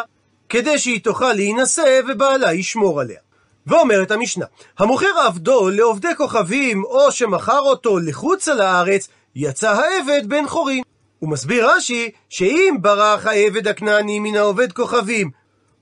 כדי 0.50 0.80
שהיא 0.80 1.04
תוכל 1.04 1.34
להינשא 1.34 2.02
ובעלה 2.08 2.54
ישמור 2.54 3.02
עליה. 3.02 3.20
ואומרת 3.68 4.12
המשנה, 4.12 4.46
המוכר 4.78 5.20
עבדו 5.26 5.70
לעובדי 5.70 6.16
כוכבים, 6.18 6.84
או 6.84 7.12
שמכר 7.12 7.60
אותו 7.60 8.00
לחוץ 8.00 8.48
על 8.48 8.62
הארץ, 8.62 9.08
יצא 9.36 9.72
העבד 9.72 10.30
בן 10.30 10.48
חורין. 10.48 10.84
הוא 11.20 11.30
מסביר 11.30 11.72
רש"י, 11.72 12.12
שאם 12.30 12.76
ברח 12.82 13.28
העבד 13.28 13.68
הכנעני 13.68 14.20
מן 14.20 14.36
העובד 14.36 14.72
כוכבים, 14.72 15.32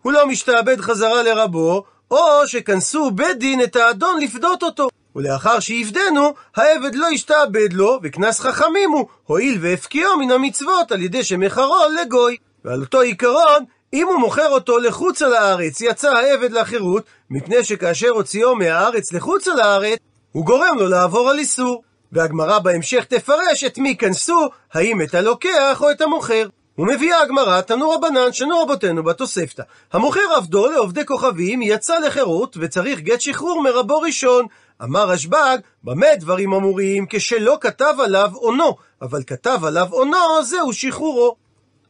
הוא 0.02 0.14
לא 0.14 0.28
משתעבד 0.28 0.82
חזרה 0.82 1.24
לרבו, 1.24 1.84
או 2.12 2.48
שכנסו 2.48 3.12
בית 3.12 3.38
דין 3.38 3.64
את 3.64 3.76
האדון 3.76 4.20
לפדות 4.20 4.64
אותו. 4.64 4.90
ולאחר 5.16 5.60
שיפדנו, 5.60 6.34
העבד 6.56 6.96
לא 6.96 7.08
ישתעבד 7.12 7.74
לו, 7.74 8.00
וקנס 8.04 8.40
חכמים 8.40 8.92
הוא, 8.92 9.08
הואיל 9.24 9.58
והפקיעו 9.62 10.18
מן 10.18 10.32
המצוות 10.32 10.92
על 10.92 11.02
ידי 11.02 11.24
שמכרו 11.24 11.78
לגוי. 12.02 12.38
ועל 12.66 12.82
אותו 12.82 13.02
עיקרון, 13.02 13.64
אם 13.94 14.08
הוא 14.08 14.20
מוכר 14.20 14.50
אותו 14.50 14.78
לחוץ 14.78 15.22
על 15.22 15.34
הארץ, 15.34 15.82
יצא 15.82 16.12
העבד 16.12 16.52
לחירות, 16.52 17.04
מפני 17.30 17.64
שכאשר 17.64 18.10
הוציאו 18.10 18.56
מהארץ 18.56 19.14
לחוץ 19.14 19.48
על 19.48 19.60
הארץ, 19.60 20.00
הוא 20.32 20.46
גורם 20.46 20.78
לו 20.80 20.88
לעבור 20.88 21.30
על 21.30 21.40
איסור. 21.40 21.84
והגמרא 22.12 22.60
בהמשך 22.60 23.04
תפרש 23.04 23.64
את 23.64 23.78
מי 23.78 23.98
כנסו, 23.98 24.50
האם 24.74 25.02
את 25.02 25.16
הלוקח 25.16 25.82
או 25.82 25.92
את 25.92 26.02
המוכר. 26.02 26.48
ומביאה 26.78 27.22
הגמרא 27.22 27.62
תנו 27.62 27.90
רבנן 27.90 28.34
שנו 28.34 28.60
רבותינו 28.60 29.04
בתוספתא. 29.04 29.64
המוכר 29.94 30.34
עבדו 30.36 30.68
לעובדי 30.68 31.06
כוכבים 31.06 31.62
יצא 31.62 32.00
לחירות 32.00 32.58
וצריך 32.60 33.00
גט 33.00 33.22
שחרור 33.22 33.64
מרבו 33.64 34.00
ראשון. 34.00 34.46
אמר 34.84 35.10
רשב"ג, 35.10 35.58
במה 35.84 36.16
דברים 36.20 36.54
אמורים 36.54 37.06
כשלא 37.10 37.58
כתב 37.62 37.94
עליו 38.00 38.32
עונו, 38.34 38.76
אבל 39.02 39.24
כתב 39.28 39.60
עליו 39.64 39.88
עונו, 39.90 40.44
זהו 40.44 40.74
שחרורו. 40.74 41.36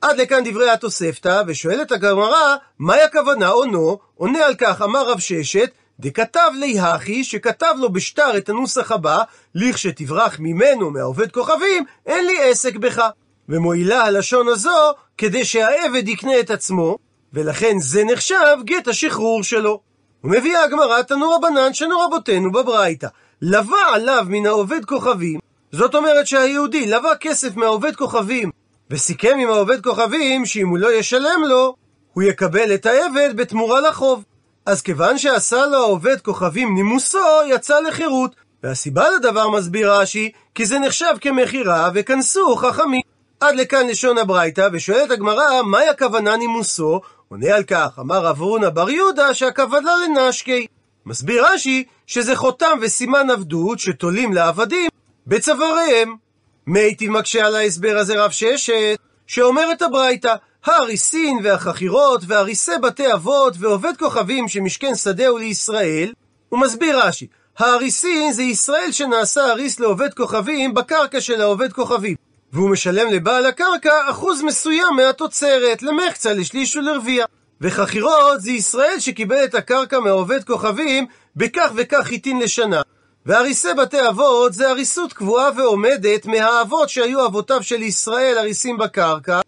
עד 0.02 0.18
לכאן 0.18 0.44
דברי 0.44 0.70
התוספתא, 0.70 1.44
ושואלת 1.48 1.92
הגמרא, 1.92 2.56
מהי 2.80 3.02
הכוונה 3.02 3.48
עונו? 3.48 3.98
עונה 4.16 4.46
על 4.46 4.56
כך 4.56 4.82
אמר 4.82 5.12
רב 5.12 5.20
ששת, 5.20 5.72
דכתב 6.00 6.50
לי 6.60 6.80
הכי, 6.80 7.24
שכתב 7.24 7.74
לו 7.78 7.94
בשטר 7.94 8.38
את 8.38 8.50
הנוסח 8.50 8.92
הבא, 8.92 9.24
לכשתברח 9.56 10.36
ממנו, 10.40 10.92
מהעובד 10.92 11.32
כוכבים, 11.32 11.86
אין 12.06 12.26
לי 12.26 12.50
עסק 12.50 12.76
בך. 12.76 13.10
ומועילה 13.50 14.04
הלשון 14.04 14.48
הזו, 14.48 14.94
כדי 15.18 15.46
שהעבד 15.46 16.08
יקנה 16.08 16.40
את 16.40 16.52
עצמו, 16.52 16.98
ולכן 17.34 17.80
זה 17.80 18.04
נחשב 18.04 18.58
גט 18.64 18.88
השחרור 18.88 19.44
שלו. 19.44 19.80
ומביאה 20.24 20.64
הגמרא 20.64 21.02
תנו 21.02 21.32
רבנן 21.32 21.74
שנו 21.74 22.00
רבותינו 22.00 22.52
בברייתא. 22.52 23.08
לווה 23.42 23.94
עליו 23.94 24.26
מן 24.30 24.46
העובד 24.46 24.86
כוכבים, 24.86 25.40
זאת 25.72 25.96
אומרת 25.96 26.28
שהיהודי 26.28 26.88
לווה 26.88 27.16
כסף 27.16 27.56
מהעובד 27.56 27.96
כוכבים, 27.96 28.52
וסיכם 28.92 29.38
עם 29.42 29.50
העובד 29.50 29.84
כוכבים 29.84 30.46
שאם 30.46 30.68
הוא 30.68 30.78
לא 30.78 30.94
ישלם 30.94 31.44
לו, 31.48 31.76
הוא 32.14 32.24
יקבל 32.24 32.74
את 32.74 32.86
העבד 32.86 33.30
בתמורה 33.36 33.82
לחוב. 33.82 34.24
אז 34.66 34.82
כיוון 34.82 35.18
שעשה 35.18 35.66
לו 35.66 35.78
העובד 35.78 36.22
כוכבים 36.22 36.76
נימוסו, 36.76 37.20
יצא 37.50 37.80
לחירות. 37.80 38.36
והסיבה 38.64 39.04
לדבר 39.10 39.50
מסביר 39.50 39.94
רש"י, 39.94 40.32
כי 40.56 40.66
זה 40.66 40.80
נחשב 40.80 41.14
כמכירה, 41.22 41.90
וכנסו 41.94 42.56
חכמים. 42.56 43.02
עד 43.40 43.56
לכאן 43.56 43.88
לשון 43.88 44.18
הברייתא, 44.18 44.70
ושואלת 44.74 45.12
הגמרא, 45.12 45.62
מהי 45.62 45.90
הכוונה 45.90 46.38
נימוסו? 46.38 47.02
עונה 47.30 47.56
על 47.56 47.64
כך, 47.64 48.00
אמר 48.00 48.26
רב 48.26 48.40
הונא 48.40 48.70
בר 48.70 48.90
יהודה, 48.90 49.34
שהכוונה 49.34 49.92
לנשקי. 49.96 50.68
מסביר 51.06 51.46
רש"י, 51.46 51.84
שזה 52.08 52.36
חותם 52.36 52.78
וסימן 52.82 53.30
עבדות 53.30 53.80
שתולים 53.80 54.34
לעבדים 54.34 54.90
בצוואריהם. 55.28 56.16
מייטיב 56.68 57.12
מקשה 57.12 57.46
על 57.46 57.56
ההסבר 57.56 57.98
הזה 57.98 58.24
רב 58.24 58.32
ששת, 58.32 58.98
שאומרת 59.28 59.82
הברייתא, 59.82 60.36
האריסין 60.66 61.40
והחכירות 61.44 62.22
והריסי 62.28 62.78
בתי 62.82 63.14
אבות 63.14 63.54
ועובד 63.60 63.94
כוכבים 64.00 64.48
שמשכן 64.48 64.96
שדהו 64.96 65.38
לישראל, 65.38 66.14
הוא 66.50 66.60
מסביר 66.60 67.00
רש"י, 67.00 67.28
האריסין 67.58 68.32
זה 68.32 68.44
ישראל 68.44 68.92
שנעשה 68.92 69.52
אריס 69.52 69.80
לעובד 69.80 70.14
כוכבים 70.14 70.74
בקרקע 70.74 71.22
של 71.22 71.42
העובד 71.42 71.74
כוכבים. 71.74 72.27
והוא 72.58 72.70
משלם 72.70 73.08
לבעל 73.08 73.46
הקרקע 73.46 73.94
אחוז 74.10 74.42
מסוים 74.42 74.96
מהתוצרת, 74.96 75.84
למחצה, 75.84 76.34
לשליש 76.34 76.76
ולרביע. 76.76 77.26
וחכירות 77.62 78.42
זה 78.42 78.52
ישראל 78.52 79.00
שקיבל 79.00 79.44
את 79.44 79.56
הקרקע 79.56 80.00
מהעובד 80.00 80.44
כוכבים 80.44 81.06
בכך 81.36 81.72
וכך 81.76 82.02
חיטין 82.04 82.40
לשנה. 82.40 82.82
והריסי 83.26 83.74
בתי 83.74 84.08
אבות 84.10 84.54
זה 84.54 84.70
הריסות 84.70 85.14
קבועה 85.14 85.50
ועומדת 85.58 86.26
מהאבות 86.26 86.90
שהיו 86.90 87.26
אבותיו 87.26 87.64
של 87.64 87.82
ישראל 87.82 88.38
הריסים 88.38 88.78
בקרקע, 88.78 89.42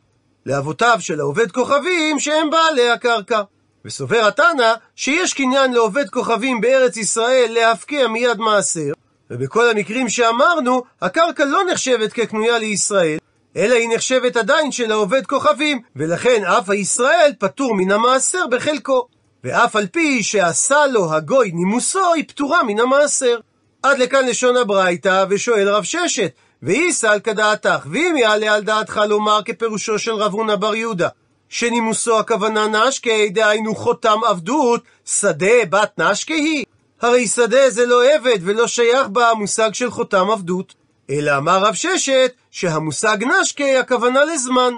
לאבותיו 0.46 0.98
של 1.00 1.20
העובד 1.20 1.52
כוכבים 1.52 2.20
שהם 2.20 2.50
בעלי 2.50 2.90
הקרקע. 2.90 3.42
וסובר 3.86 4.28
התנא 4.28 4.74
שיש 4.96 5.34
קניין 5.34 5.74
לעובד 5.74 6.10
כוכבים 6.10 6.62
בארץ 6.62 6.98
ישראל 6.98 7.48
להפקיע 7.50 8.08
מיד 8.08 8.38
מעשר, 8.38 8.92
ובכל 9.32 9.70
המקרים 9.70 10.10
שאמרנו, 10.10 10.84
הקרקע 11.02 11.46
לא 11.46 11.62
נחשבת 11.72 12.14
כקנויה 12.14 12.58
לישראל, 12.58 13.18
אלא 13.56 13.76
היא 13.76 13.90
נחשבת 13.96 14.38
עדיין 14.38 14.72
של 14.72 14.92
העובד 14.92 15.26
כוכבים, 15.26 15.82
ולכן 15.96 16.44
אף 16.46 16.70
הישראל 16.70 17.32
פטור 17.40 17.76
מן 17.76 17.92
המעשר 17.92 18.48
בחלקו. 18.52 19.08
ואף 19.44 19.76
על 19.76 19.88
פי 19.88 20.24
שעשה 20.24 20.88
לו 20.88 21.14
הגוי 21.14 21.52
נימוסו, 21.52 22.14
היא 22.14 22.24
פטורה 22.28 22.64
מן 22.64 22.80
המעשר. 22.80 23.40
עד 23.84 24.00
לכאן 24.00 24.26
לשון 24.26 24.58
הברייתא, 24.58 25.26
ושואל 25.30 25.70
רב 25.70 25.84
ששת, 25.84 26.32
ואיסל 26.64 27.20
כדעתך, 27.24 27.86
ואם 27.92 28.16
יעלה 28.18 28.54
על 28.54 28.64
דעתך 28.64 29.02
לומר 29.10 29.40
כפירושו 29.46 30.00
של 30.00 30.12
רב 30.12 30.34
הונא 30.34 30.56
בר 30.56 30.76
יהודה, 30.76 31.08
שנימוסו 31.50 32.20
הכוונה 32.20 32.68
נשקי, 32.68 33.30
דהיינו 33.30 33.76
חותם 33.76 34.18
עבדות, 34.28 34.84
שדה 35.06 35.66
בת 35.70 36.00
נשקי 36.00 36.34
היא. 36.34 36.66
הרי 37.02 37.28
שדה 37.28 37.70
זה 37.70 37.86
לא 37.86 38.14
עבד 38.14 38.40
ולא 38.42 38.68
שייך 38.68 39.08
בה 39.08 39.30
המושג 39.30 39.74
של 39.74 39.92
חותם 39.92 40.30
עבדות. 40.32 40.74
אלא 41.10 41.38
אמר 41.38 41.60
רב 41.60 41.74
ששת, 41.74 42.32
שהמושג 42.52 43.18
נשקי 43.24 43.78
הכוונה 43.78 44.26
לזמן. 44.26 44.74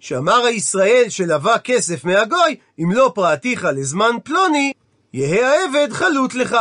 שאמר 0.00 0.44
הישראל 0.44 1.04
שלווה 1.08 1.58
כסף 1.58 2.04
מהגוי, 2.04 2.56
אם 2.78 2.92
לא 2.92 3.12
פרעתיך 3.14 3.68
לזמן 3.76 4.16
פלוני, 4.24 4.72
יהא 5.12 5.44
העבד 5.44 5.92
חלוט 5.92 6.34
לך. 6.34 6.56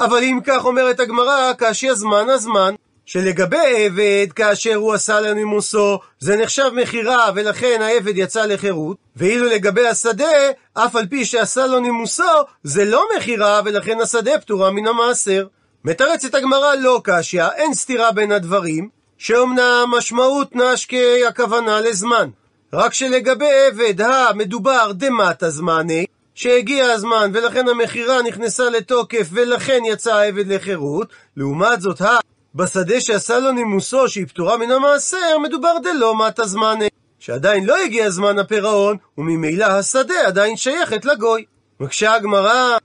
אבל 0.00 0.22
אם 0.22 0.38
כך 0.44 0.64
אומרת 0.64 1.00
הגמרא, 1.00 1.52
כאשר 1.58 1.94
זמן 1.94 2.28
הזמן, 2.28 2.74
שלגבי 3.12 3.86
עבד, 3.86 4.26
כאשר 4.36 4.74
הוא 4.74 4.94
עשה 4.94 5.20
לנימוסו, 5.20 5.98
זה 6.18 6.36
נחשב 6.36 6.70
מכירה, 6.74 7.30
ולכן 7.34 7.78
העבד 7.82 8.18
יצא 8.18 8.46
לחירות, 8.46 8.96
ואילו 9.16 9.46
לגבי 9.46 9.86
השדה, 9.86 10.30
אף 10.74 10.96
על 10.96 11.06
פי 11.06 11.24
שעשה 11.24 11.66
לו 11.66 11.80
נימוסו, 11.80 12.22
זה 12.62 12.84
לא 12.84 13.04
מכירה, 13.16 13.60
ולכן 13.64 14.00
השדה 14.00 14.38
פטורה 14.38 14.70
מן 14.70 14.86
המעשר. 14.86 15.46
מתרצת 15.84 16.34
הגמרא 16.34 16.74
לא 16.74 17.00
קשיא, 17.04 17.44
אין 17.56 17.74
סתירה 17.74 18.12
בין 18.12 18.32
הדברים, 18.32 18.88
שאומנם 19.18 19.84
משמעות 19.96 20.56
נשקי 20.56 21.26
הכוונה 21.26 21.80
לזמן. 21.80 22.28
רק 22.72 22.94
שלגבי 22.94 23.66
עבד 23.66 24.00
המדובר 24.00 24.92
דמטה 24.92 25.50
זמני, 25.50 26.06
שהגיע 26.34 26.84
הזמן 26.84 27.30
ולכן 27.34 27.68
המכירה 27.68 28.22
נכנסה 28.22 28.70
לתוקף 28.70 29.28
ולכן 29.32 29.80
יצא 29.86 30.14
העבד 30.14 30.46
לחירות, 30.52 31.08
לעומת 31.36 31.80
זאת. 31.80 32.02
בשדה 32.54 33.00
שעשה 33.00 33.38
לו 33.38 33.52
נימוסו 33.52 34.08
שהיא 34.08 34.26
פטורה 34.26 34.56
מן 34.56 34.70
המעשר, 34.70 35.38
מדובר 35.42 35.72
דלא 35.82 36.14
מטה 36.14 36.46
זמני, 36.46 36.88
שעדיין 37.18 37.66
לא 37.66 37.76
הגיע 37.84 38.10
זמן 38.10 38.38
הפירעון, 38.38 38.96
וממילא 39.18 39.64
השדה 39.64 40.26
עדיין 40.26 40.56
שייכת 40.56 41.04
לגוי. 41.04 41.44
מקשה 41.80 42.14
הגמרא, 42.14 42.76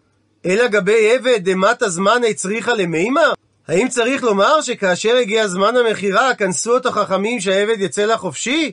אלא 0.46 0.68
גבי 0.68 1.12
עבד 1.16 1.50
דמטה 1.50 1.90
זמני 1.90 2.34
צריכה 2.34 2.74
למימה? 2.74 3.34
האם 3.68 3.88
צריך 3.88 4.24
לומר 4.24 4.62
שכאשר 4.62 5.16
הגיע 5.16 5.48
זמן 5.48 5.78
המכירה, 5.78 6.36
כנסו 6.36 6.74
אותו 6.74 6.92
חכמים 6.92 7.40
שהעבד 7.40 7.82
יצא 7.82 8.06
לחופשי? 8.06 8.72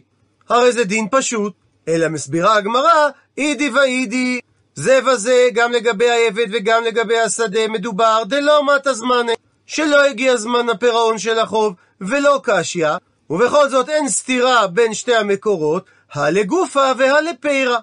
הרי 0.49 0.73
זה 0.73 0.85
דין 0.85 1.07
פשוט. 1.11 1.53
אלא 1.89 2.09
מסבירה 2.09 2.57
הגמרא, 2.57 3.09
אידי 3.39 3.71
ואידי. 3.71 4.41
זה 4.75 4.99
וזה, 5.07 5.49
גם 5.55 5.73
לגבי 5.73 6.11
העבד 6.11 6.47
וגם 6.53 6.85
לגבי 6.85 7.19
השדה, 7.19 7.69
מדובר 7.69 8.23
דלא 8.29 8.65
מטה 8.65 8.93
זמני. 8.93 9.33
שלא 9.67 10.05
הגיע 10.05 10.37
זמן 10.37 10.69
הפירעון 10.69 11.19
של 11.19 11.39
החוב, 11.39 11.75
ולא 12.01 12.41
קשיא, 12.45 12.89
ובכל 13.31 13.69
זאת 13.69 13.89
אין 13.89 14.09
סתירה 14.09 14.67
בין 14.67 14.95
שתי 14.95 15.15
המקורות, 15.15 15.85
הלגופה 16.13 16.93
והלפירה. 16.99 17.79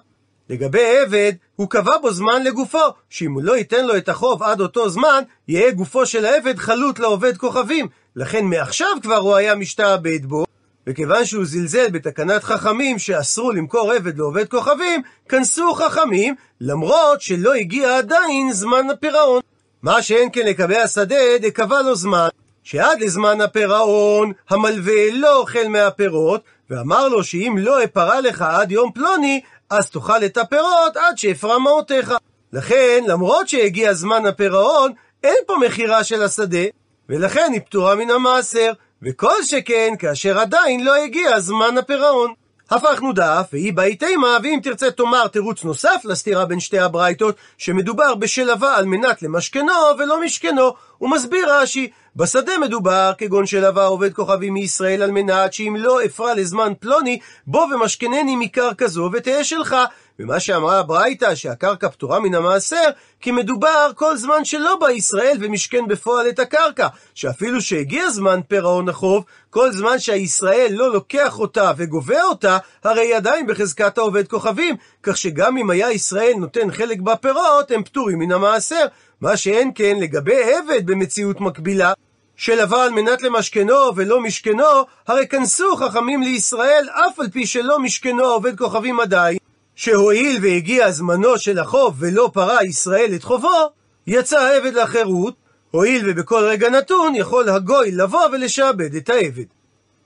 לגבי 0.50 0.98
עבד, 0.98 1.32
הוא 1.56 1.70
קבע 1.70 1.98
בו 1.98 2.12
זמן 2.12 2.42
לגופו, 2.44 2.78
שאם 3.10 3.32
הוא 3.32 3.42
לא 3.42 3.56
ייתן 3.56 3.86
לו 3.86 3.96
את 3.96 4.08
החוב 4.08 4.42
עד 4.42 4.60
אותו 4.60 4.88
זמן, 4.88 5.22
יהיה 5.48 5.70
גופו 5.70 6.06
של 6.06 6.24
העבד 6.24 6.58
חלוט 6.58 6.98
לעובד 6.98 7.36
כוכבים, 7.36 7.88
לכן 8.16 8.44
מעכשיו 8.44 8.88
כבר 9.02 9.16
הוא 9.16 9.34
היה 9.34 9.54
משתעבד 9.54 10.26
בו, 10.26 10.44
וכיוון 10.86 11.24
שהוא 11.24 11.44
זלזל 11.44 11.90
בתקנת 11.90 12.44
חכמים 12.44 12.98
שאסרו 12.98 13.52
למכור 13.52 13.92
עבד 13.92 14.18
לעובד 14.18 14.48
כוכבים, 14.48 15.02
כנסו 15.28 15.74
חכמים, 15.74 16.34
למרות 16.60 17.20
שלא 17.20 17.54
הגיע 17.54 17.98
עדיין 17.98 18.52
זמן 18.52 18.90
הפירעון. 18.90 19.40
מה 19.82 20.02
שאין 20.02 20.28
כן 20.32 20.46
לקבי 20.46 20.76
השדה, 20.76 21.38
דקבע 21.40 21.82
לו 21.82 21.94
זמן, 21.94 22.28
שעד 22.62 23.00
לזמן 23.00 23.40
הפירעון, 23.40 24.32
המלווה 24.50 25.10
לא 25.12 25.36
אוכל 25.36 25.68
מהפירות, 25.68 26.40
ואמר 26.70 27.08
לו 27.08 27.24
שאם 27.24 27.56
לא 27.58 27.84
אפרה 27.84 28.20
לך 28.20 28.42
עד 28.42 28.72
יום 28.72 28.92
פלוני, 28.92 29.40
אז 29.70 29.90
תאכל 29.90 30.24
את 30.24 30.36
הפירות 30.36 30.96
עד 30.96 31.18
שאפרה 31.18 31.58
מעותיך. 31.58 32.14
לכן, 32.52 33.04
למרות 33.06 33.48
שהגיע 33.48 33.94
זמן 33.94 34.26
הפירעון, 34.26 34.92
אין 35.24 35.36
פה 35.46 35.56
מכירה 35.66 36.04
של 36.04 36.22
השדה, 36.22 36.64
ולכן 37.08 37.50
היא 37.52 37.60
פטורה 37.60 37.94
מן 37.94 38.10
המעשר, 38.10 38.72
וכל 39.02 39.42
שכן 39.42 39.94
כאשר 39.98 40.38
עדיין 40.38 40.84
לא 40.84 40.94
הגיע 40.96 41.40
זמן 41.40 41.78
הפירעון. 41.78 42.32
הפכנו 42.70 43.12
דף, 43.12 43.48
והיא 43.52 43.72
באי 43.72 43.96
תימה, 43.96 44.36
ואם 44.42 44.58
תרצה 44.62 44.90
תאמר 44.90 45.26
תירוץ 45.26 45.64
נוסף 45.64 46.00
לסתירה 46.04 46.44
בין 46.44 46.60
שתי 46.60 46.78
הברייתות, 46.78 47.34
שמדובר 47.58 48.14
בשלווה 48.14 48.76
על 48.76 48.84
מנת 48.84 49.22
למשכנו 49.22 49.72
ולא 49.98 50.24
משכנו. 50.24 50.74
הוא 50.98 51.10
מסביר 51.10 51.54
רש"י, 51.54 51.90
בשדה 52.16 52.58
מדובר 52.58 53.12
כגון 53.18 53.46
שלווה 53.46 53.86
עובד 53.86 54.12
כוכבים 54.12 54.54
מישראל 54.54 55.02
על 55.02 55.10
מנת 55.10 55.52
שאם 55.52 55.76
לא 55.78 56.04
אפרע 56.04 56.34
לזמן 56.34 56.72
פלוני, 56.80 57.18
בוא 57.46 57.64
ומשכנני 57.74 58.36
מקרקע 58.36 58.86
זו 58.86 59.10
ותהא 59.12 59.42
שלך. 59.42 59.76
ומה 60.20 60.40
שאמרה 60.40 60.78
הברייתא, 60.78 61.34
שהקרקע 61.34 61.88
פטורה 61.88 62.20
מן 62.20 62.34
המעשר, 62.34 62.84
כי 63.20 63.30
מדובר 63.30 63.90
כל 63.94 64.16
זמן 64.16 64.44
שלא 64.44 64.76
בא 64.76 64.90
ישראל 64.90 65.36
ומשכן 65.40 65.88
בפועל 65.88 66.28
את 66.28 66.38
הקרקע, 66.38 66.88
שאפילו 67.14 67.60
שהגיע 67.60 68.10
זמן 68.10 68.40
פירעון 68.48 68.88
החוב, 68.88 69.24
כל 69.50 69.72
זמן 69.72 69.98
שהישראל 69.98 70.68
לא 70.70 70.92
לוקח 70.92 71.38
אותה 71.38 71.72
וגובה 71.76 72.22
אותה, 72.22 72.58
הרי 72.84 73.00
היא 73.00 73.16
עדיין 73.16 73.46
בחזקת 73.46 73.98
העובד 73.98 74.28
כוכבים, 74.28 74.76
כך 75.02 75.16
שגם 75.16 75.56
אם 75.56 75.70
היה 75.70 75.92
ישראל 75.92 76.32
נותן 76.36 76.70
חלק 76.70 77.00
בפירות, 77.00 77.70
הם 77.70 77.82
פטורים 77.82 78.18
מן 78.18 78.32
המעשר, 78.32 78.86
מה 79.20 79.36
שאין 79.36 79.70
כן 79.74 79.96
לגבי 80.00 80.54
עבד 80.54 80.86
במציאות 80.86 81.40
מקבילה. 81.40 81.92
שלווה 82.36 82.84
על 82.84 82.90
מנת 82.90 83.22
למשכנו 83.22 83.96
ולא 83.96 84.20
משכנו, 84.20 84.84
הרי 85.06 85.28
כנסו 85.28 85.76
חכמים 85.76 86.22
לישראל, 86.22 86.88
אף 86.90 87.20
על 87.20 87.28
פי 87.28 87.46
שלא 87.46 87.78
משכנו 87.78 88.24
עובד 88.24 88.58
כוכבים 88.58 89.00
עדיין, 89.00 89.38
שהואיל 89.80 90.38
והגיע 90.42 90.90
זמנו 90.90 91.38
של 91.38 91.58
החוב 91.58 91.94
ולא 91.98 92.30
פרע 92.32 92.64
ישראל 92.64 93.14
את 93.14 93.22
חובו, 93.22 93.70
יצא 94.06 94.38
העבד 94.38 94.74
לחירות, 94.74 95.34
הואיל 95.70 96.10
ובכל 96.10 96.44
רגע 96.44 96.70
נתון 96.70 97.14
יכול 97.14 97.48
הגוי 97.48 97.90
לבוא 97.90 98.26
ולשעבד 98.32 98.94
את 98.94 99.08
העבד. 99.08 99.44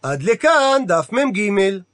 עד 0.02 0.22
לכאן 0.22 0.82
דף 0.86 1.08
מ"ג. 1.12 1.50